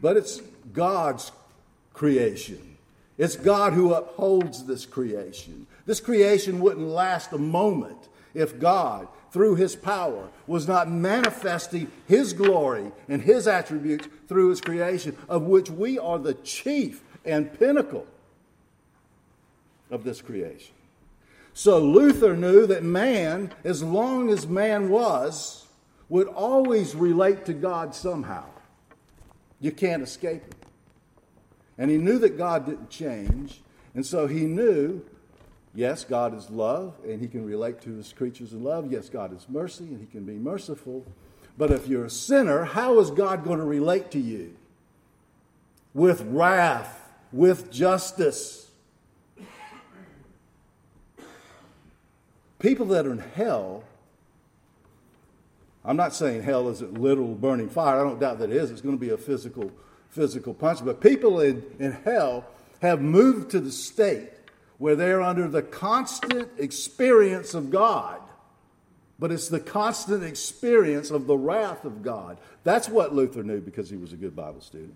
[0.00, 1.32] but it's God's
[1.94, 2.76] creation.
[3.18, 5.66] It's God who upholds this creation.
[5.86, 12.32] This creation wouldn't last a moment if God, through his power, was not manifesting his
[12.32, 18.06] glory and his attributes through his creation, of which we are the chief and pinnacle
[19.90, 20.74] of this creation.
[21.54, 25.61] So Luther knew that man, as long as man was,
[26.12, 28.44] would always relate to God somehow.
[29.60, 30.56] You can't escape it.
[31.78, 33.62] And he knew that God didn't change,
[33.94, 35.02] and so he knew
[35.74, 38.92] Yes, God is love, and He can relate to His creatures in love.
[38.92, 41.04] Yes, God is mercy, and He can be merciful.
[41.56, 44.54] But if you're a sinner, how is God going to relate to you?
[45.94, 48.70] With wrath, with justice.
[52.58, 53.84] People that are in hell,
[55.84, 58.00] I'm not saying hell is a literal burning fire.
[58.00, 58.70] I don't doubt that it is.
[58.70, 59.72] It's going to be a physical,
[60.10, 60.84] physical punch.
[60.84, 62.44] But people in, in hell
[62.80, 64.30] have moved to the state
[64.78, 68.20] where they're under the constant experience of God.
[69.18, 72.38] But it's the constant experience of the wrath of God.
[72.64, 74.94] That's what Luther knew because he was a good Bible student.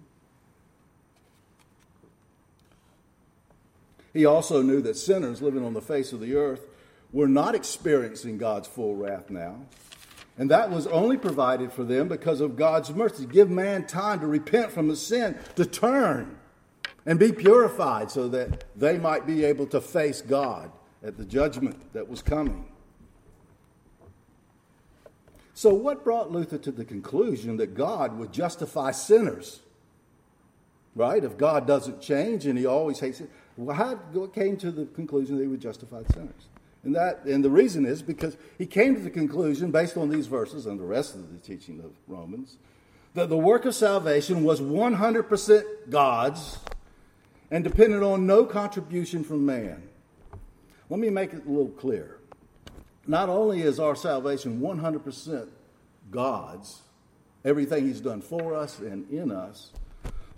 [4.12, 6.66] He also knew that sinners living on the face of the earth
[7.12, 9.58] were not experiencing God's full wrath now.
[10.38, 13.24] And that was only provided for them because of God's mercy.
[13.24, 16.36] Give man time to repent from his sin, to turn
[17.06, 20.70] and be purified so that they might be able to face God
[21.02, 22.66] at the judgment that was coming.
[25.54, 29.60] So, what brought Luther to the conclusion that God would justify sinners?
[30.94, 31.24] Right?
[31.24, 34.84] If God doesn't change and he always hates it, well, how what came to the
[34.84, 36.48] conclusion that he would justify sinners?
[36.86, 40.28] And that and the reason is because he came to the conclusion, based on these
[40.28, 42.58] verses and the rest of the teaching of Romans,
[43.14, 46.58] that the work of salvation was 100% God's
[47.50, 49.82] and depended on no contribution from man.
[50.88, 52.18] Let me make it a little clear.
[53.04, 55.48] Not only is our salvation 100%
[56.12, 56.82] God's,
[57.44, 59.72] everything He's done for us and in us,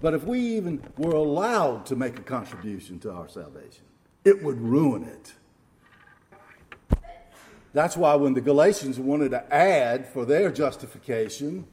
[0.00, 3.84] but if we even were allowed to make a contribution to our salvation,
[4.24, 5.34] it would ruin it.
[7.72, 11.66] That's why when the Galatians wanted to add for their justification,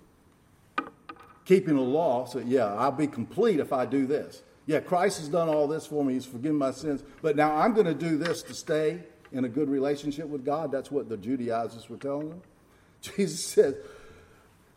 [1.46, 4.44] keeping the law, so yeah, I'll be complete if I do this.
[4.68, 6.16] Yeah, Christ has done all this for me.
[6.16, 7.04] He's forgiven my sins.
[7.22, 10.72] But now I'm going to do this to stay in a good relationship with God.
[10.72, 12.42] That's what the Judaizers were telling them.
[13.02, 13.78] Jesus said,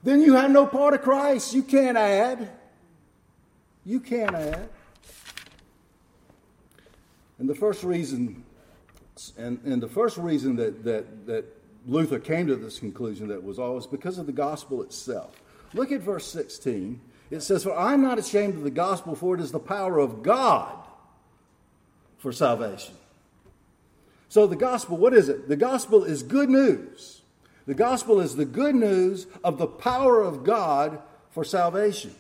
[0.02, 1.54] then you have no part of Christ.
[1.54, 2.50] You can't add.
[3.84, 4.68] You can't add.
[7.38, 8.44] And the first reason,
[9.36, 11.44] and, and the first reason that, that, that
[11.86, 15.40] Luther came to this conclusion that was always because of the gospel itself.
[15.74, 17.00] Look at verse 16.
[17.30, 20.22] It says, For I'm not ashamed of the gospel, for it is the power of
[20.22, 20.76] God
[22.18, 22.94] for salvation.
[24.28, 25.48] So, the gospel, what is it?
[25.48, 27.22] The gospel is good news.
[27.66, 31.00] The gospel is the good news of the power of God
[31.30, 32.14] for salvation.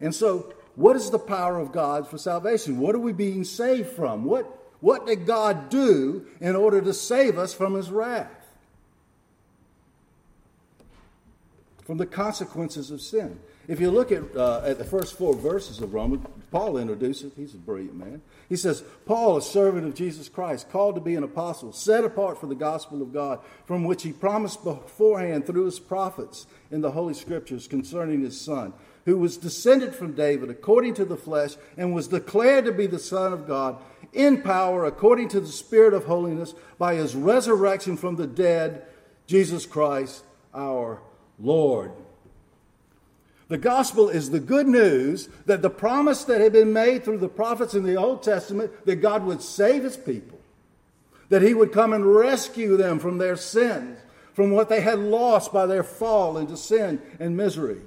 [0.00, 2.78] And so, what is the power of God for salvation?
[2.78, 4.24] What are we being saved from?
[4.24, 8.28] What, what did God do in order to save us from his wrath?
[11.84, 13.40] From the consequences of sin.
[13.68, 17.54] If you look at, uh, at the first four verses of Romans, Paul introduces, he's
[17.54, 18.20] a brilliant man.
[18.48, 22.40] He says, Paul, a servant of Jesus Christ, called to be an apostle, set apart
[22.40, 26.90] for the gospel of God, from which he promised beforehand through his prophets in the
[26.90, 28.72] Holy Scriptures concerning his Son,
[29.04, 32.98] who was descended from David according to the flesh and was declared to be the
[32.98, 33.76] Son of God
[34.12, 38.84] in power according to the Spirit of holiness by his resurrection from the dead,
[39.26, 41.00] Jesus Christ our
[41.38, 41.92] Lord.
[43.48, 47.28] The gospel is the good news that the promise that had been made through the
[47.28, 50.38] prophets in the Old Testament that God would save his people,
[51.30, 53.98] that he would come and rescue them from their sins,
[54.34, 57.80] from what they had lost by their fall into sin and misery.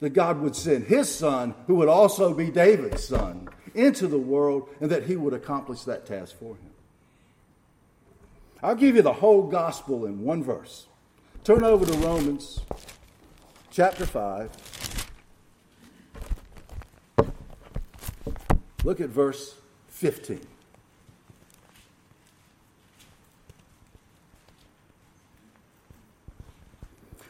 [0.00, 4.68] That God would send his son, who would also be David's son, into the world
[4.80, 6.70] and that he would accomplish that task for him.
[8.62, 10.86] I'll give you the whole gospel in one verse.
[11.44, 12.60] Turn over to Romans
[13.70, 15.08] chapter 5.
[18.84, 19.56] Look at verse
[19.88, 20.40] 15.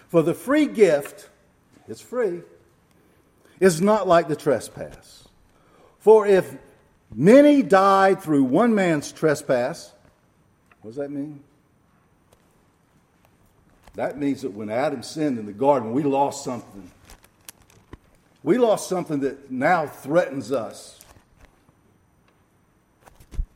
[0.09, 1.31] For the free gift,
[1.89, 2.43] it's free,
[3.61, 5.22] is not like the trespass.
[6.03, 6.57] For if
[7.15, 9.93] many died through one man's trespass,
[10.81, 11.45] what does that mean?
[13.95, 16.91] That means that when Adam sinned in the garden, we lost something.
[18.43, 20.99] We lost something that now threatens us.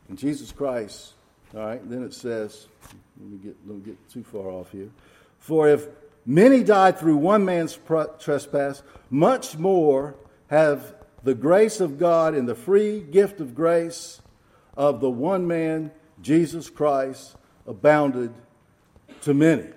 [0.07, 1.15] And Jesus Christ,
[1.53, 2.67] all right, then it says,
[3.19, 4.89] let me get, don't get too far off here.
[5.39, 5.85] For if
[6.25, 7.77] many died through one man's
[8.19, 10.15] trespass, much more
[10.49, 10.93] have
[11.27, 14.21] the grace of God and the free gift of grace
[14.77, 17.35] of the one man, Jesus Christ,
[17.67, 18.33] abounded
[19.23, 19.67] to many.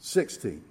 [0.00, 0.64] 16.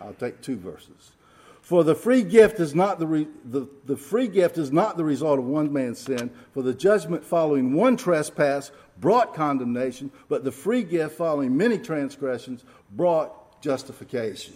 [0.00, 1.16] I'll take two verses.
[1.62, 5.04] For the free gift is not the, re, the, the free gift is not the
[5.04, 8.70] result of one man's sin, for the judgment following one trespass
[9.00, 12.62] brought condemnation, but the free gift following many transgressions
[12.92, 14.54] brought justification.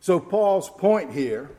[0.00, 1.52] So Paul's point here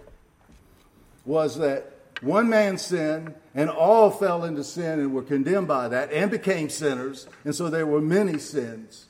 [1.26, 6.12] was that one man sinned and all fell into sin and were condemned by that
[6.12, 9.06] and became sinners, and so there were many sins.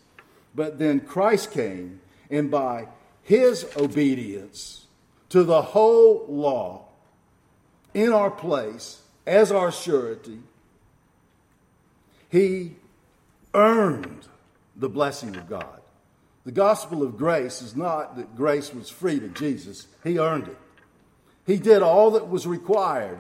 [0.54, 2.88] But then Christ came, and by
[3.24, 4.88] his obedience
[5.30, 6.86] to the whole law
[7.94, 10.40] in our place as our surety,
[12.30, 12.76] he
[13.54, 14.28] earned
[14.76, 15.82] the blessing of God.
[16.46, 20.58] The gospel of grace is not that grace was free to Jesus, he earned it.
[21.50, 23.18] He did all that was required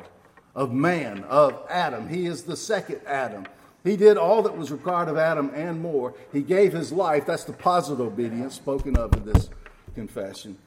[0.53, 2.07] of man, of Adam.
[2.07, 3.47] He is the second Adam.
[3.83, 6.13] He did all that was required of Adam and more.
[6.31, 7.25] He gave his life.
[7.25, 9.49] That's the positive obedience spoken of in this
[9.95, 10.59] confession.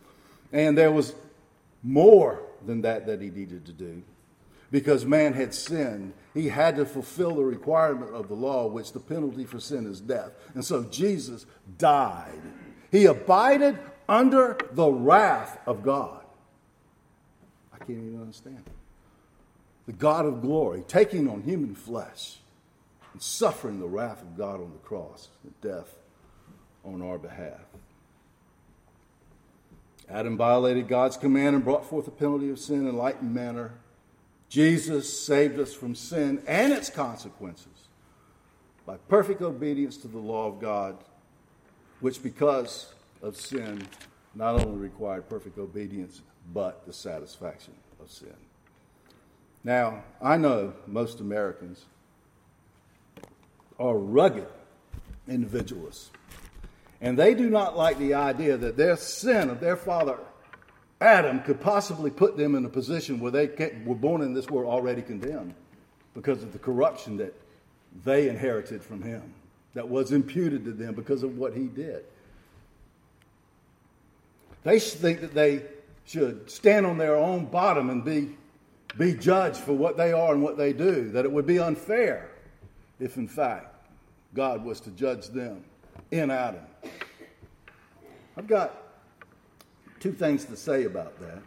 [0.53, 1.15] And there was
[1.85, 4.03] more than that that he needed to do.
[4.73, 8.99] Because man had sinned, he had to fulfill the requirement of the law, which the
[8.99, 10.33] penalty for sin is death.
[10.55, 11.47] And so Jesus
[11.79, 12.43] died.
[12.91, 16.22] He abided under the wrath of God.
[17.83, 18.63] I can't even understand.
[19.87, 22.39] The God of glory taking on human flesh
[23.13, 25.97] and suffering the wrath of God on the cross, the death
[26.85, 27.61] on our behalf.
[30.09, 33.73] Adam violated God's command and brought forth the penalty of sin in like manner.
[34.49, 37.67] Jesus saved us from sin and its consequences
[38.87, 40.99] by perfect obedience to the law of God,
[42.01, 43.87] which because of sin
[44.35, 46.23] not only required perfect obedience,
[46.53, 48.35] but the satisfaction of sin.
[49.65, 51.85] Now, I know most Americans
[53.79, 54.49] are rugged
[55.29, 56.11] individualists.
[57.01, 60.19] And they do not like the idea that their sin of their father
[61.03, 63.49] Adam could possibly put them in a position where they
[63.85, 65.53] were born in this world already condemned
[66.15, 67.35] because of the corruption that
[68.05, 69.35] they inherited from him,
[69.75, 72.05] that was imputed to them because of what he did.
[74.63, 75.65] They think that they
[76.05, 78.37] should stand on their own bottom and be,
[78.99, 82.31] be judged for what they are and what they do, that it would be unfair
[83.01, 83.75] if, in fact,
[84.35, 85.65] God was to judge them
[86.11, 86.65] in Adam.
[88.37, 88.75] I've got
[90.01, 91.43] two things to say about that.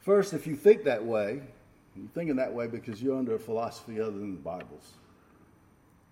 [0.00, 1.42] First, if you think that way,
[1.96, 4.92] You're thinking that way because you're under a philosophy other than the Bible's.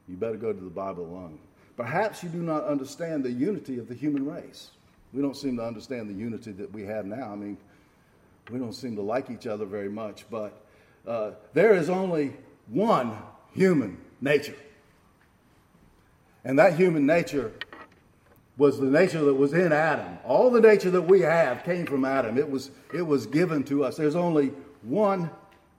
[0.08, 1.38] You better go to the Bible alone.
[1.76, 4.70] Perhaps you do not understand the unity of the human race.
[5.12, 7.32] We don't seem to understand the unity that we have now.
[7.32, 7.56] I mean,
[8.50, 10.60] we don't seem to like each other very much, but
[11.06, 12.34] uh, there is only
[12.68, 13.16] one
[13.52, 14.56] human nature.
[16.44, 17.52] And that human nature
[18.56, 20.18] was the nature that was in Adam.
[20.24, 22.36] All the nature that we have came from Adam.
[22.36, 23.96] It was, it was given to us.
[23.96, 24.52] There's only
[24.82, 25.30] one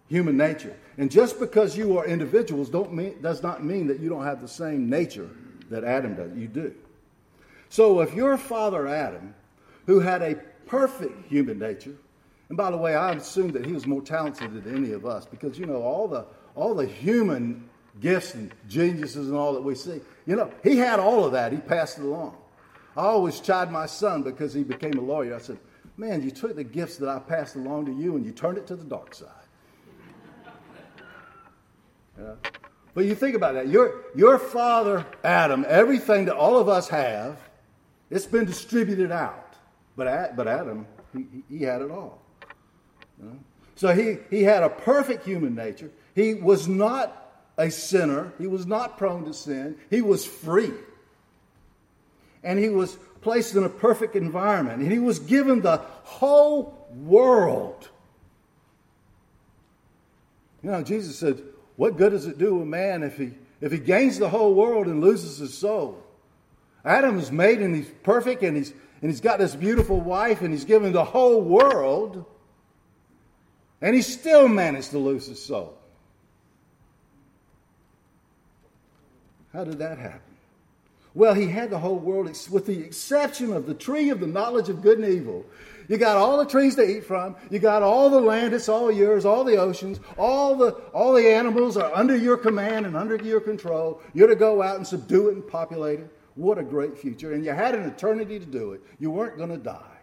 [0.08, 0.76] human nature.
[0.98, 4.42] And just because you are individuals don't mean, does not mean that you don't have
[4.42, 5.30] the same nature
[5.70, 6.36] that Adam does.
[6.36, 6.74] You do.
[7.70, 9.34] So if your father Adam,
[9.86, 11.96] who had a perfect human nature,
[12.50, 15.26] and by the way, I assume that he was more talented than any of us
[15.26, 17.70] because you know all the all the human
[18.02, 20.02] gifts and geniuses and all that we see.
[20.26, 21.52] You know, he had all of that.
[21.52, 22.36] He passed it along.
[22.98, 25.36] I always chide my son because he became a lawyer.
[25.36, 25.60] I said,
[25.96, 28.66] Man, you took the gifts that I passed along to you and you turned it
[28.68, 29.30] to the dark side.
[32.20, 32.34] Yeah.
[32.94, 33.70] But you think about that.
[33.70, 37.49] Your, your father, Adam, everything that all of us have,
[38.10, 39.56] it's been distributed out.
[39.96, 42.22] But, but Adam, he, he had it all.
[43.22, 43.32] Yeah.
[43.76, 45.92] So he, he had a perfect human nature.
[46.16, 47.16] He was not
[47.58, 48.34] a sinner.
[48.38, 49.78] He was not prone to sin.
[49.90, 50.74] He was free.
[52.44, 54.82] And he was placed in a perfect environment.
[54.82, 57.90] And he was given the whole world.
[60.64, 61.42] You know, Jesus said,
[61.76, 63.32] what good does it do a man if he,
[63.62, 66.04] if he gains the whole world and loses his soul?
[66.86, 68.72] Adam is made and he's perfect and he's,
[69.02, 72.26] and he's got this beautiful wife and he's given the whole world
[73.82, 75.78] and he still managed to lose his soul.
[79.54, 80.22] How did that happen?
[81.16, 84.70] Well, he had the whole world with the exception of the tree of the knowledge
[84.70, 85.46] of good and evil.
[85.88, 87.36] You got all the trees to eat from.
[87.50, 91.28] You got all the land, it's all yours, all the oceans, all the, all the
[91.28, 94.00] animals are under your command and under your control.
[94.14, 96.19] You're to go out and subdue it and populate it.
[96.40, 97.34] What a great future.
[97.34, 98.82] And you had an eternity to do it.
[98.98, 99.98] You weren't going to die.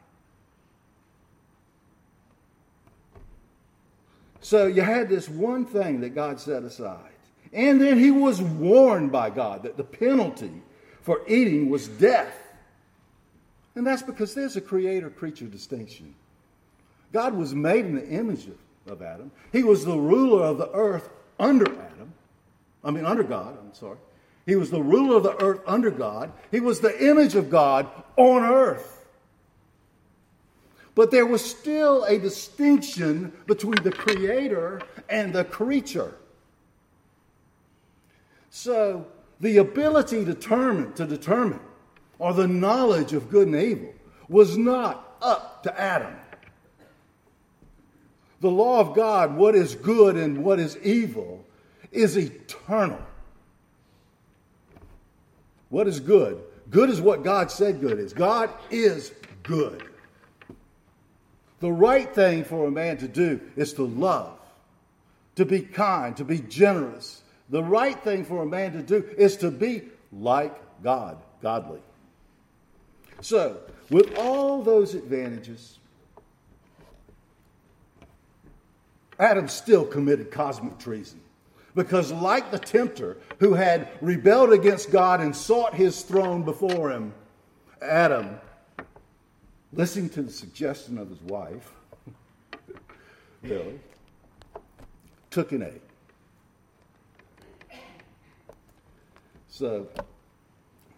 [4.43, 7.01] So you had this one thing that God set aside.
[7.55, 10.53] And then he was warned by God that the penalty
[11.01, 12.37] for eating was death.
[13.75, 16.15] And that's because there's a creator creature distinction.
[17.15, 20.71] God was made in the image of, of Adam, He was the ruler of the
[20.73, 21.09] earth
[21.39, 22.13] under Adam.
[22.85, 23.97] I mean, under God, I'm sorry.
[24.47, 26.33] He was the ruler of the earth under God.
[26.51, 29.05] He was the image of God on earth.
[30.95, 34.81] But there was still a distinction between the creator
[35.11, 36.15] and the creature.
[38.49, 39.07] So,
[39.41, 41.61] the ability to determine, to determine
[42.19, 43.93] or the knowledge of good and evil
[44.29, 46.15] was not up to Adam.
[48.41, 51.45] The law of God, what is good and what is evil,
[51.91, 53.01] is eternal.
[55.69, 56.43] What is good?
[56.71, 58.13] Good is what God said good is.
[58.13, 59.13] God is
[59.43, 59.83] good.
[61.61, 64.39] The right thing for a man to do is to love,
[65.37, 67.23] to be kind, to be generous.
[67.49, 71.81] The right thing for a man to do is to be like God, godly.
[73.21, 73.59] So,
[73.91, 75.79] with all those advantages,
[79.19, 81.21] Adam still committed cosmic treason.
[81.77, 87.13] Because, like the tempter who had rebelled against God and sought his throne before him,
[87.83, 88.41] Adam,
[89.75, 91.71] listening to the suggestion of his wife,
[93.43, 93.79] Billy,
[95.31, 95.81] took an egg.
[99.49, 99.87] So,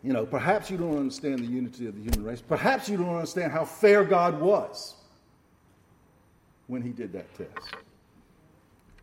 [0.04, 2.40] you know, perhaps you don't understand the unity of the human race.
[2.40, 4.94] Perhaps you don't understand how fair God was
[6.68, 7.74] when he did that test.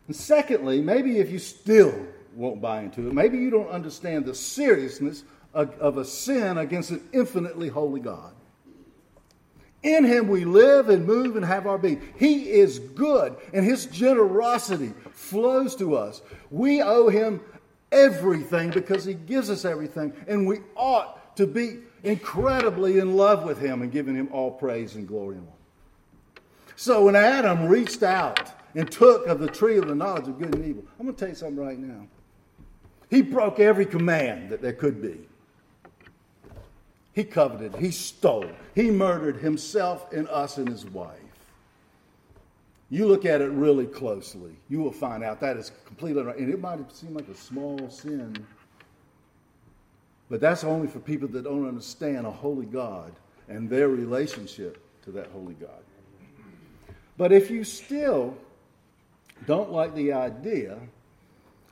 [0.06, 1.94] And secondly, maybe if you still
[2.34, 6.90] won't buy into it, maybe you don't understand the seriousness of, of a sin against
[6.90, 8.32] an infinitely holy God.
[9.82, 12.02] In him we live and move and have our being.
[12.16, 16.22] He is good, and his generosity flows to us.
[16.50, 17.40] We owe him
[17.92, 20.12] everything because He gives us everything.
[20.26, 24.94] And we ought to be incredibly in love with Him and giving Him all praise
[24.94, 25.52] and glory and honor.
[26.76, 30.54] So when Adam reached out and took of the tree of the knowledge of good
[30.54, 32.06] and evil, I'm going to tell you something right now.
[33.08, 35.18] He broke every command that there could be.
[37.14, 41.18] He coveted, he stole, he murdered himself and us and his wife.
[42.90, 46.36] You look at it really closely, you will find out that is completely right.
[46.36, 48.46] And it might seem like a small sin,
[50.28, 53.12] but that's only for people that don't understand a holy God
[53.48, 55.70] and their relationship to that holy God.
[57.16, 58.36] But if you still
[59.46, 60.78] don't like the idea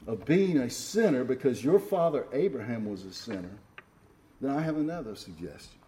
[0.06, 3.50] of being a sinner because your father Abraham was a sinner,
[4.40, 5.78] then I have another suggestion.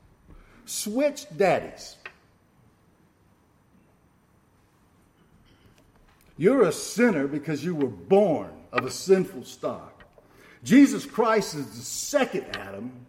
[0.64, 1.96] Switch daddies.
[6.38, 10.04] You're a sinner because you were born of a sinful stock.
[10.64, 13.06] Jesus Christ is the second Adam,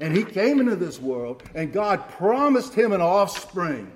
[0.00, 3.90] and he came into this world, and God promised him an offspring,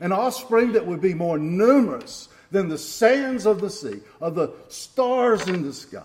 [0.00, 4.52] an offspring that would be more numerous than the sands of the sea, of the
[4.68, 6.02] stars in the sky.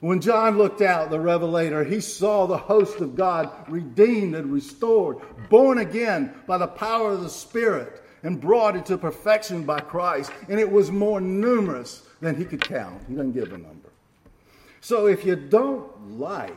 [0.00, 5.18] When John looked out, the Revelator, he saw the host of God redeemed and restored,
[5.48, 10.32] born again by the power of the Spirit, and brought into perfection by Christ.
[10.48, 13.00] And it was more numerous than he could count.
[13.08, 13.90] He doesn't give a number.
[14.80, 16.52] So if you don't like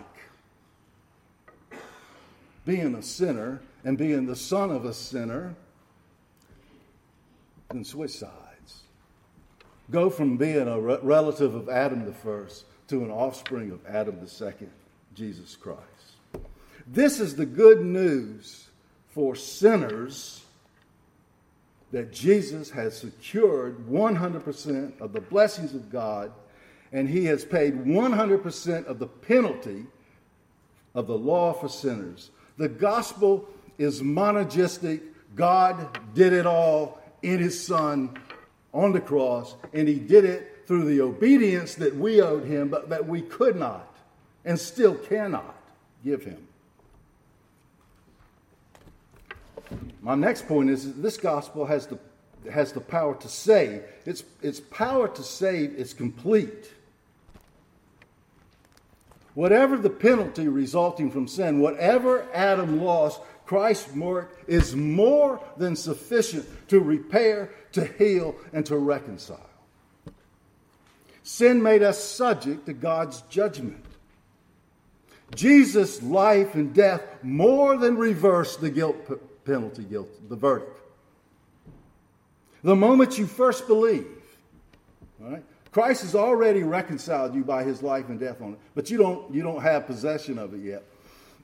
[2.66, 5.56] being a sinner and being the son of a sinner,
[7.84, 8.84] switch sides.
[9.90, 14.28] Go from being a relative of Adam the first to an offspring of Adam the
[14.28, 14.72] second,
[15.16, 15.82] Jesus Christ.
[16.88, 18.68] This is the good news
[19.10, 20.44] for sinners
[21.92, 26.32] that Jesus has secured 100% of the blessings of God
[26.94, 29.86] and he has paid 100% of the penalty
[30.94, 32.32] of the law for sinners.
[32.58, 33.48] The gospel
[33.78, 35.02] is monergistic.
[35.36, 38.18] God did it all in his son
[38.74, 42.90] on the cross, and he did it through the obedience that we owed him, but
[42.90, 43.88] that we could not
[44.46, 45.56] and still cannot
[46.04, 46.48] give him.
[50.02, 52.00] My next point is this gospel has the,
[52.52, 53.84] has the power to save.
[54.06, 56.72] Its, its power to save is complete.
[59.34, 66.48] Whatever the penalty resulting from sin, whatever Adam lost, Christ's work is more than sufficient
[66.70, 69.50] to repair, to heal, and to reconcile.
[71.24, 73.84] Sin made us subject to God's judgment.
[75.36, 78.96] Jesus' life and death more than reversed the guilt
[79.44, 80.80] penalty, guilt, the verdict.
[82.64, 84.08] The moment you first believe,
[85.20, 85.44] right?
[85.74, 89.36] Christ has already reconciled you by his life and death on it, but you don't,
[89.36, 90.84] you don't have possession of it yet.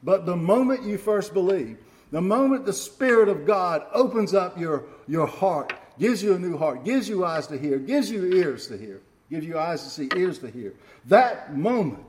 [0.02, 1.80] But the moment you first believe,
[2.12, 6.58] the moment the Spirit of God opens up your, your heart, gives you a new
[6.58, 9.90] heart, gives you eyes to hear, gives you ears to hear, gives you eyes to
[9.90, 10.74] see, ears to hear,
[11.06, 12.04] that moment,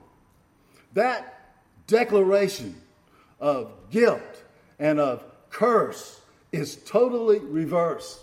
[0.92, 2.80] that declaration
[3.40, 4.42] of guilt
[4.78, 6.20] and of curse
[6.52, 8.20] is totally reversed.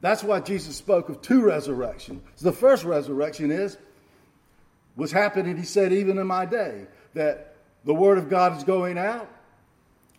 [0.00, 2.22] That's why Jesus spoke of two resurrections.
[2.40, 3.76] The first resurrection is
[4.96, 8.98] was happening, he said, even in my day, that the word of God is going
[8.98, 9.30] out,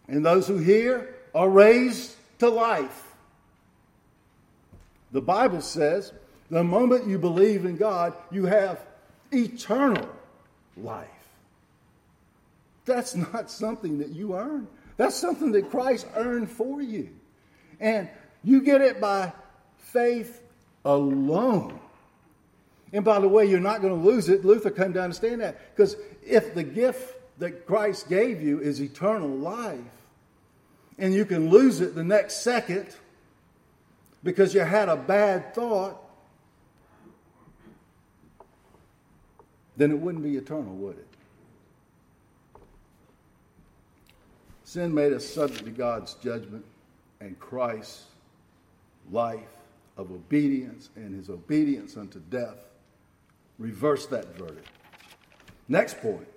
[0.10, 3.06] and those who hear are raised to life.
[5.12, 6.12] The Bible says
[6.50, 8.80] the moment you believe in God, you have
[9.32, 10.10] eternal
[10.76, 11.08] life.
[12.86, 14.68] That's not something that you earn.
[14.98, 17.10] That's something that Christ earned for you.
[17.80, 18.10] And
[18.44, 19.32] you get it by
[19.78, 20.42] faith
[20.84, 21.80] alone.
[22.92, 24.44] And by the way, you're not going to lose it.
[24.44, 25.76] Luther couldn't understand that.
[25.76, 25.96] Because
[26.26, 29.80] if the gift that Christ gave you is eternal life,
[31.00, 32.88] and you can lose it the next second
[34.24, 35.98] because you had a bad thought,
[39.78, 41.08] then it wouldn't be eternal, would it?
[44.66, 46.64] Sin made us subject to God's judgment,
[47.22, 48.04] and Christ's
[49.12, 49.40] life
[49.98, 52.58] of obedience and his obedience unto death
[53.58, 54.68] reversed that verdict.
[55.68, 56.28] Next point.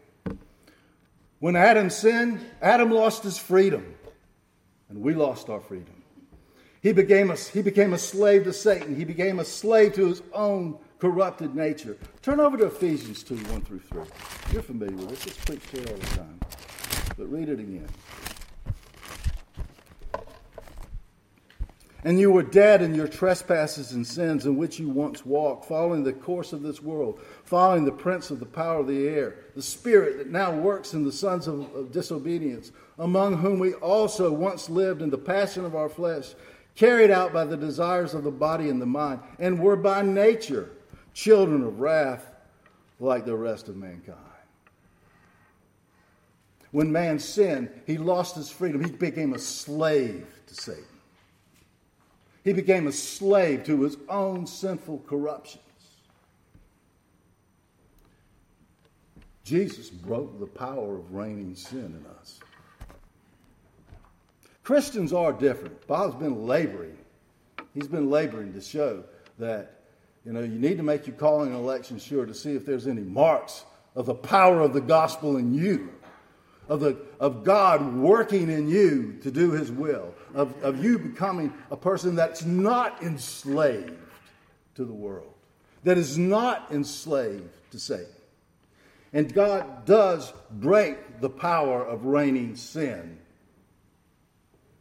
[1.40, 3.94] When Adam sinned, Adam lost his freedom,
[4.92, 5.94] and we lost our freedom.
[6.82, 8.94] He became, a, he became a slave to Satan.
[8.94, 11.96] He became a slave to his own corrupted nature.
[12.20, 14.02] Turn over to Ephesians 2 1 through 3.
[14.52, 16.40] You're familiar with this, it's preached here all the time.
[17.16, 17.88] But read it again.
[22.04, 26.02] And you were dead in your trespasses and sins in which you once walked, following
[26.02, 29.62] the course of this world, following the prince of the power of the air, the
[29.62, 34.68] spirit that now works in the sons of, of disobedience, among whom we also once
[34.68, 36.34] lived in the passion of our flesh,
[36.74, 40.70] carried out by the desires of the body and the mind, and were by nature
[41.14, 42.34] children of wrath
[42.98, 44.18] like the rest of mankind.
[46.72, 48.82] When man sinned, he lost his freedom.
[48.82, 50.84] He became a slave to Satan.
[52.44, 55.62] He became a slave to his own sinful corruptions.
[59.44, 62.40] Jesus broke the power of reigning sin in us.
[64.62, 65.86] Christians are different.
[65.86, 66.96] Bob's been laboring.
[67.74, 69.04] He's been laboring to show
[69.38, 69.80] that,
[70.24, 72.86] you know, you need to make your calling and election sure to see if there's
[72.86, 73.64] any marks
[73.96, 75.90] of the power of the gospel in you,
[76.68, 81.52] of, the, of God working in you to do his will, of, of you becoming
[81.70, 83.92] a person that's not enslaved
[84.74, 85.32] to the world,
[85.84, 88.06] that is not enslaved to Satan.
[89.12, 93.18] And God does break the power of reigning sin.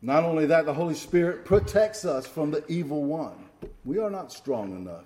[0.02, 3.46] Not only that, the Holy Spirit protects us from the evil one.
[3.86, 5.06] We are not strong enough.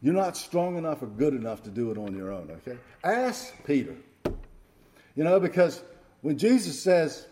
[0.00, 2.78] You're not strong enough or good enough to do it on your own, okay?
[3.02, 3.96] Ask Peter.
[5.16, 5.82] You know, because
[6.22, 7.26] when Jesus says,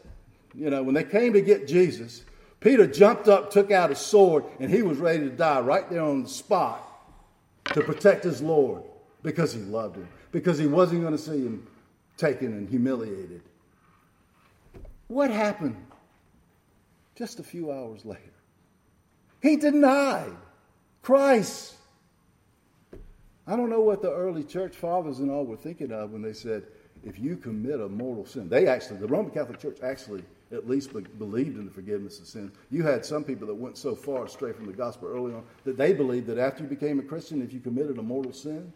[0.56, 2.24] you know, when they came to get Jesus,
[2.60, 6.02] Peter jumped up, took out his sword, and he was ready to die right there
[6.02, 6.82] on the spot
[7.66, 8.82] to protect his Lord
[9.22, 11.66] because he loved him, because he wasn't going to see him
[12.16, 13.42] taken and humiliated.
[15.08, 15.76] What happened
[17.14, 18.20] just a few hours later?
[19.42, 20.34] He denied
[21.02, 21.74] Christ.
[23.46, 26.32] I don't know what the early church fathers and all were thinking of when they
[26.32, 26.64] said,
[27.04, 28.48] if you commit a mortal sin.
[28.48, 32.26] They actually, the Roman Catholic Church actually at least be- believed in the forgiveness of
[32.26, 32.52] sins.
[32.70, 35.76] You had some people that went so far astray from the gospel early on that
[35.76, 38.72] they believed that after you became a Christian, if you committed a mortal sin,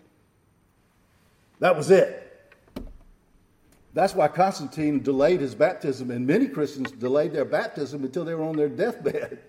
[1.61, 2.27] that was it.
[3.93, 8.45] That's why Constantine delayed his baptism, and many Christians delayed their baptism until they were
[8.45, 9.41] on their deathbed.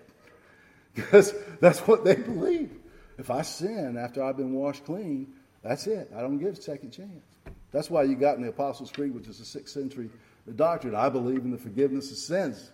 [0.94, 2.76] because that's what they believed.
[3.18, 6.10] If I sin after I've been washed clean, that's it.
[6.16, 7.24] I don't get a second chance.
[7.70, 10.10] That's why you got in the Apostles' Creed, which is a sixth century
[10.50, 10.96] doctrine.
[10.96, 12.72] I believe in the forgiveness of sins.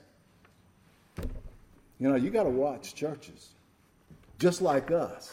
[1.98, 3.50] You know, you got to watch churches.
[4.38, 5.32] Just like us.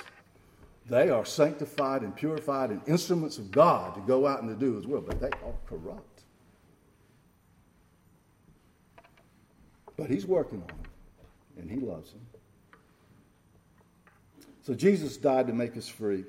[0.88, 4.75] They are sanctified and purified and instruments of God to go out and to do
[4.75, 6.23] His will, but they are corrupt.
[9.97, 10.83] But He's working on them,
[11.57, 12.21] and He loves them.
[14.61, 16.25] So Jesus died to make us free.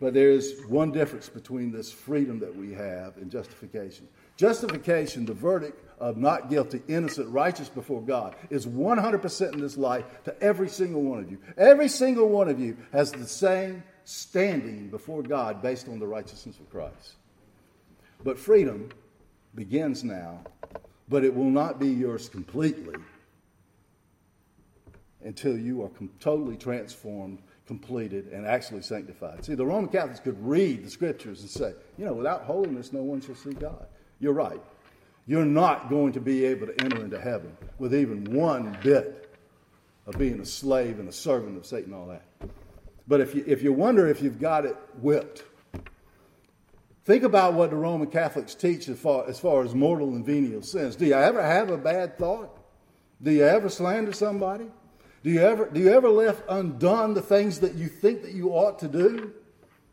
[0.00, 4.08] But there is one difference between this freedom that we have and justification.
[4.36, 10.04] Justification, the verdict of not guilty, innocent, righteous before God, is 100% in this life
[10.24, 11.38] to every single one of you.
[11.56, 16.58] Every single one of you has the same standing before God based on the righteousness
[16.58, 17.14] of Christ.
[18.22, 18.90] But freedom
[19.54, 20.40] begins now,
[21.08, 22.96] but it will not be yours completely
[25.22, 29.44] until you are com- totally transformed, completed, and actually sanctified.
[29.44, 33.02] See, the Roman Catholics could read the scriptures and say, you know, without holiness, no
[33.02, 33.86] one shall see God.
[34.20, 34.60] You're right.
[35.26, 39.34] You're not going to be able to enter into heaven with even one bit
[40.06, 42.22] of being a slave and a servant of Satan all that.
[43.08, 45.44] But if you, if you wonder if you've got it whipped,
[47.04, 50.62] think about what the Roman Catholics teach as far, as far as mortal and venial
[50.62, 50.96] sins.
[50.96, 52.58] Do you ever have a bad thought?
[53.22, 54.66] Do you ever slander somebody?
[55.22, 58.50] Do you ever, do you ever left undone the things that you think that you
[58.50, 59.32] ought to do?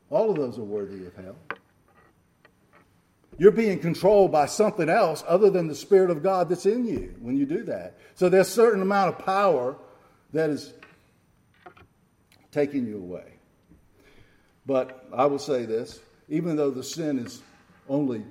[0.10, 1.36] All of those are worthy of hell.
[3.42, 7.16] You're being controlled by something else other than the Spirit of God that's in you
[7.22, 7.98] when you do that.
[8.14, 9.76] So there's a certain amount of power
[10.32, 10.76] that is
[12.52, 13.40] taking you away.
[14.68, 17.42] But I will say this even though the sin is
[17.90, 18.24] only,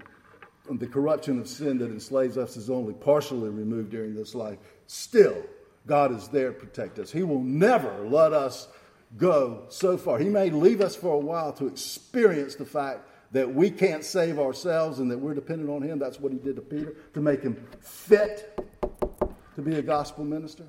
[0.70, 5.42] the corruption of sin that enslaves us is only partially removed during this life, still,
[5.88, 7.10] God is there to protect us.
[7.10, 8.68] He will never let us
[9.16, 10.20] go so far.
[10.20, 14.38] He may leave us for a while to experience the fact that we can't save
[14.38, 15.98] ourselves and that we're dependent on Him.
[15.98, 18.58] That's what He did to Peter to make him fit
[19.54, 20.64] to be a gospel minister.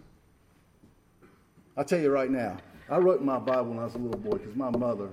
[1.77, 2.57] I tell you right now,
[2.89, 5.09] I wrote my Bible when I was a little boy because my mother,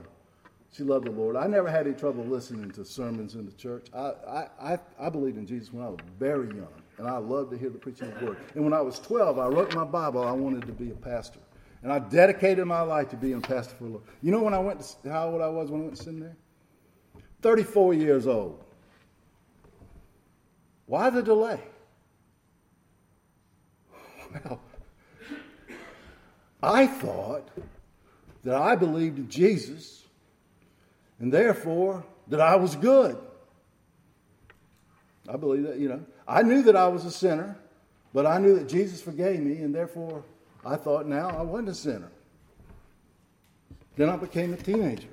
[0.73, 1.37] she loved the Lord.
[1.37, 3.87] I never had any trouble listening to sermons in the church.
[3.95, 7.53] I, I, I, I believed in Jesus when I was very young and I loved
[7.53, 8.39] to hear the preaching of the word.
[8.55, 11.39] And when I was 12, I wrote my Bible, I wanted to be a pastor.
[11.85, 14.03] And I dedicated my life to being a pastor for the Lord.
[14.21, 16.35] You know when I went to, how old I was when I went to seminary?
[17.43, 18.63] 34 years old.
[20.87, 21.61] Why the delay?
[24.45, 24.61] Well,
[26.63, 27.49] I thought
[28.45, 30.05] that I believed in Jesus
[31.21, 33.17] and therefore that I was good.
[35.29, 36.05] I believe that, you know.
[36.27, 37.57] I knew that I was a sinner,
[38.15, 40.25] but I knew that Jesus forgave me, and therefore
[40.65, 42.11] I thought now I wasn't a sinner.
[43.97, 45.09] Then I became a teenager.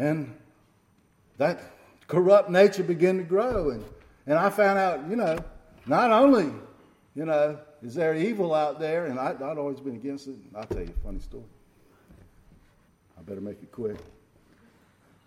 [0.00, 0.34] And
[1.36, 1.60] that
[2.08, 3.68] corrupt nature began to grow.
[3.68, 3.84] And,
[4.26, 5.38] and I found out, you know,
[5.84, 6.50] not only,
[7.14, 10.36] you know, is there evil out there, and I, would always been against it.
[10.56, 11.44] I'll tell you a funny story.
[13.18, 13.98] I better make it quick.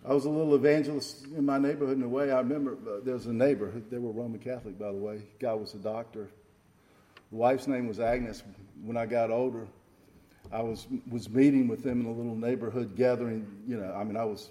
[0.04, 2.32] I was a little evangelist in my neighborhood in a way.
[2.32, 5.22] I remember uh, there was a neighbor, they were Roman Catholic, by the way.
[5.40, 6.30] Guy was a doctor,
[7.30, 8.42] The wife's name was Agnes.
[8.84, 9.68] When I got older,
[10.52, 13.48] I was was meeting with them in a little neighborhood gathering.
[13.68, 14.50] You know, I mean, I was,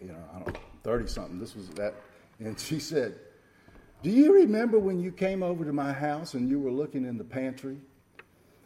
[0.00, 1.38] you know, I don't know, thirty something.
[1.38, 1.94] This was that,
[2.38, 3.18] and she said,
[4.02, 7.18] "Do you remember when you came over to my house and you were looking in
[7.18, 7.78] the pantry?"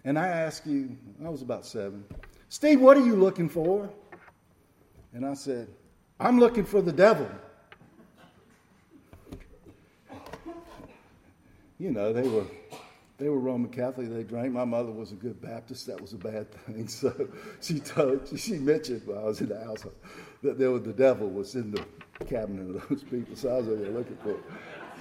[0.04, 2.04] And I asked you, I was about seven,
[2.50, 3.90] Steve, what are you looking for?
[5.14, 5.68] And I said,
[6.20, 7.28] I'm looking for the devil.
[11.78, 12.44] You know, they were
[13.18, 14.10] they were Roman Catholic.
[14.10, 14.52] They drank.
[14.52, 15.86] My mother was a good Baptist.
[15.86, 16.88] That was a bad thing.
[16.88, 17.28] So
[17.60, 19.84] she told, she mentioned while I was in the house
[20.42, 21.84] that there was the devil was in the
[22.26, 23.36] cabinet of those people.
[23.36, 24.36] So I was over there looking for.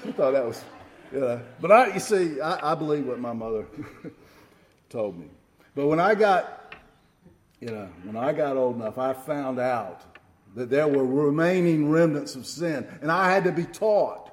[0.03, 0.63] She thought that was,
[1.11, 1.41] you know.
[1.59, 3.65] But I, you see, I, I believe what my mother
[4.89, 5.27] told me.
[5.75, 6.75] But when I got,
[7.59, 10.01] you know, when I got old enough, I found out
[10.55, 14.32] that there were remaining remnants of sin, and I had to be taught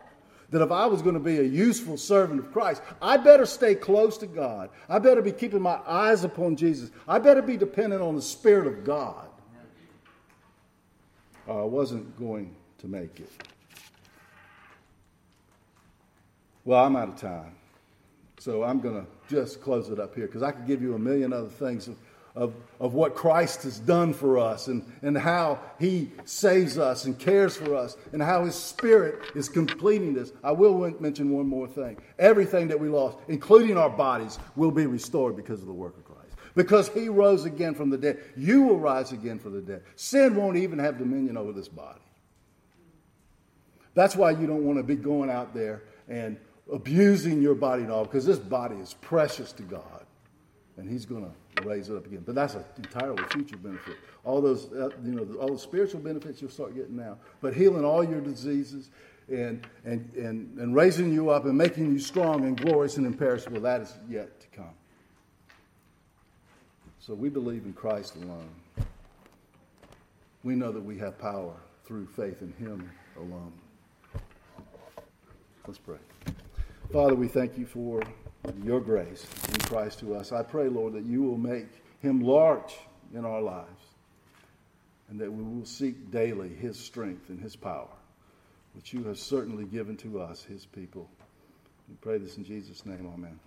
[0.50, 3.74] that if I was going to be a useful servant of Christ, I better stay
[3.74, 4.70] close to God.
[4.88, 6.90] I better be keeping my eyes upon Jesus.
[7.06, 9.28] I better be dependent on the Spirit of God.
[11.48, 13.30] Uh, I wasn't going to make it.
[16.64, 17.54] Well, I'm out of time.
[18.38, 20.98] So I'm going to just close it up here because I could give you a
[20.98, 21.90] million other things
[22.34, 27.18] of, of what Christ has done for us and, and how he saves us and
[27.18, 30.32] cares for us and how his spirit is completing this.
[30.44, 31.98] I will mention one more thing.
[32.18, 36.04] Everything that we lost, including our bodies, will be restored because of the work of
[36.04, 36.20] Christ.
[36.54, 38.18] Because he rose again from the dead.
[38.36, 39.82] You will rise again from the dead.
[39.96, 42.00] Sin won't even have dominion over this body.
[43.94, 46.36] That's why you don't want to be going out there and
[46.72, 50.06] abusing your body and all, because this body is precious to God,
[50.76, 51.32] and He's going to
[51.64, 52.22] raise it up again.
[52.24, 53.96] But that's an entirely future benefit.
[54.24, 57.84] All those, uh, you know, all the spiritual benefits you'll start getting now, but healing
[57.84, 58.90] all your diseases
[59.28, 63.60] and, and, and, and raising you up and making you strong and glorious and imperishable,
[63.60, 64.74] that is yet to come.
[66.98, 68.48] So we believe in Christ alone.
[70.42, 73.52] We know that we have power through faith in Him alone.
[75.66, 75.98] Let's pray.
[76.92, 78.02] Father, we thank you for
[78.64, 80.32] your grace in Christ to us.
[80.32, 81.68] I pray, Lord, that you will make
[82.00, 82.76] him large
[83.14, 83.84] in our lives
[85.08, 87.88] and that we will seek daily his strength and his power,
[88.74, 91.10] which you have certainly given to us, his people.
[91.88, 93.10] We pray this in Jesus' name.
[93.12, 93.40] Amen.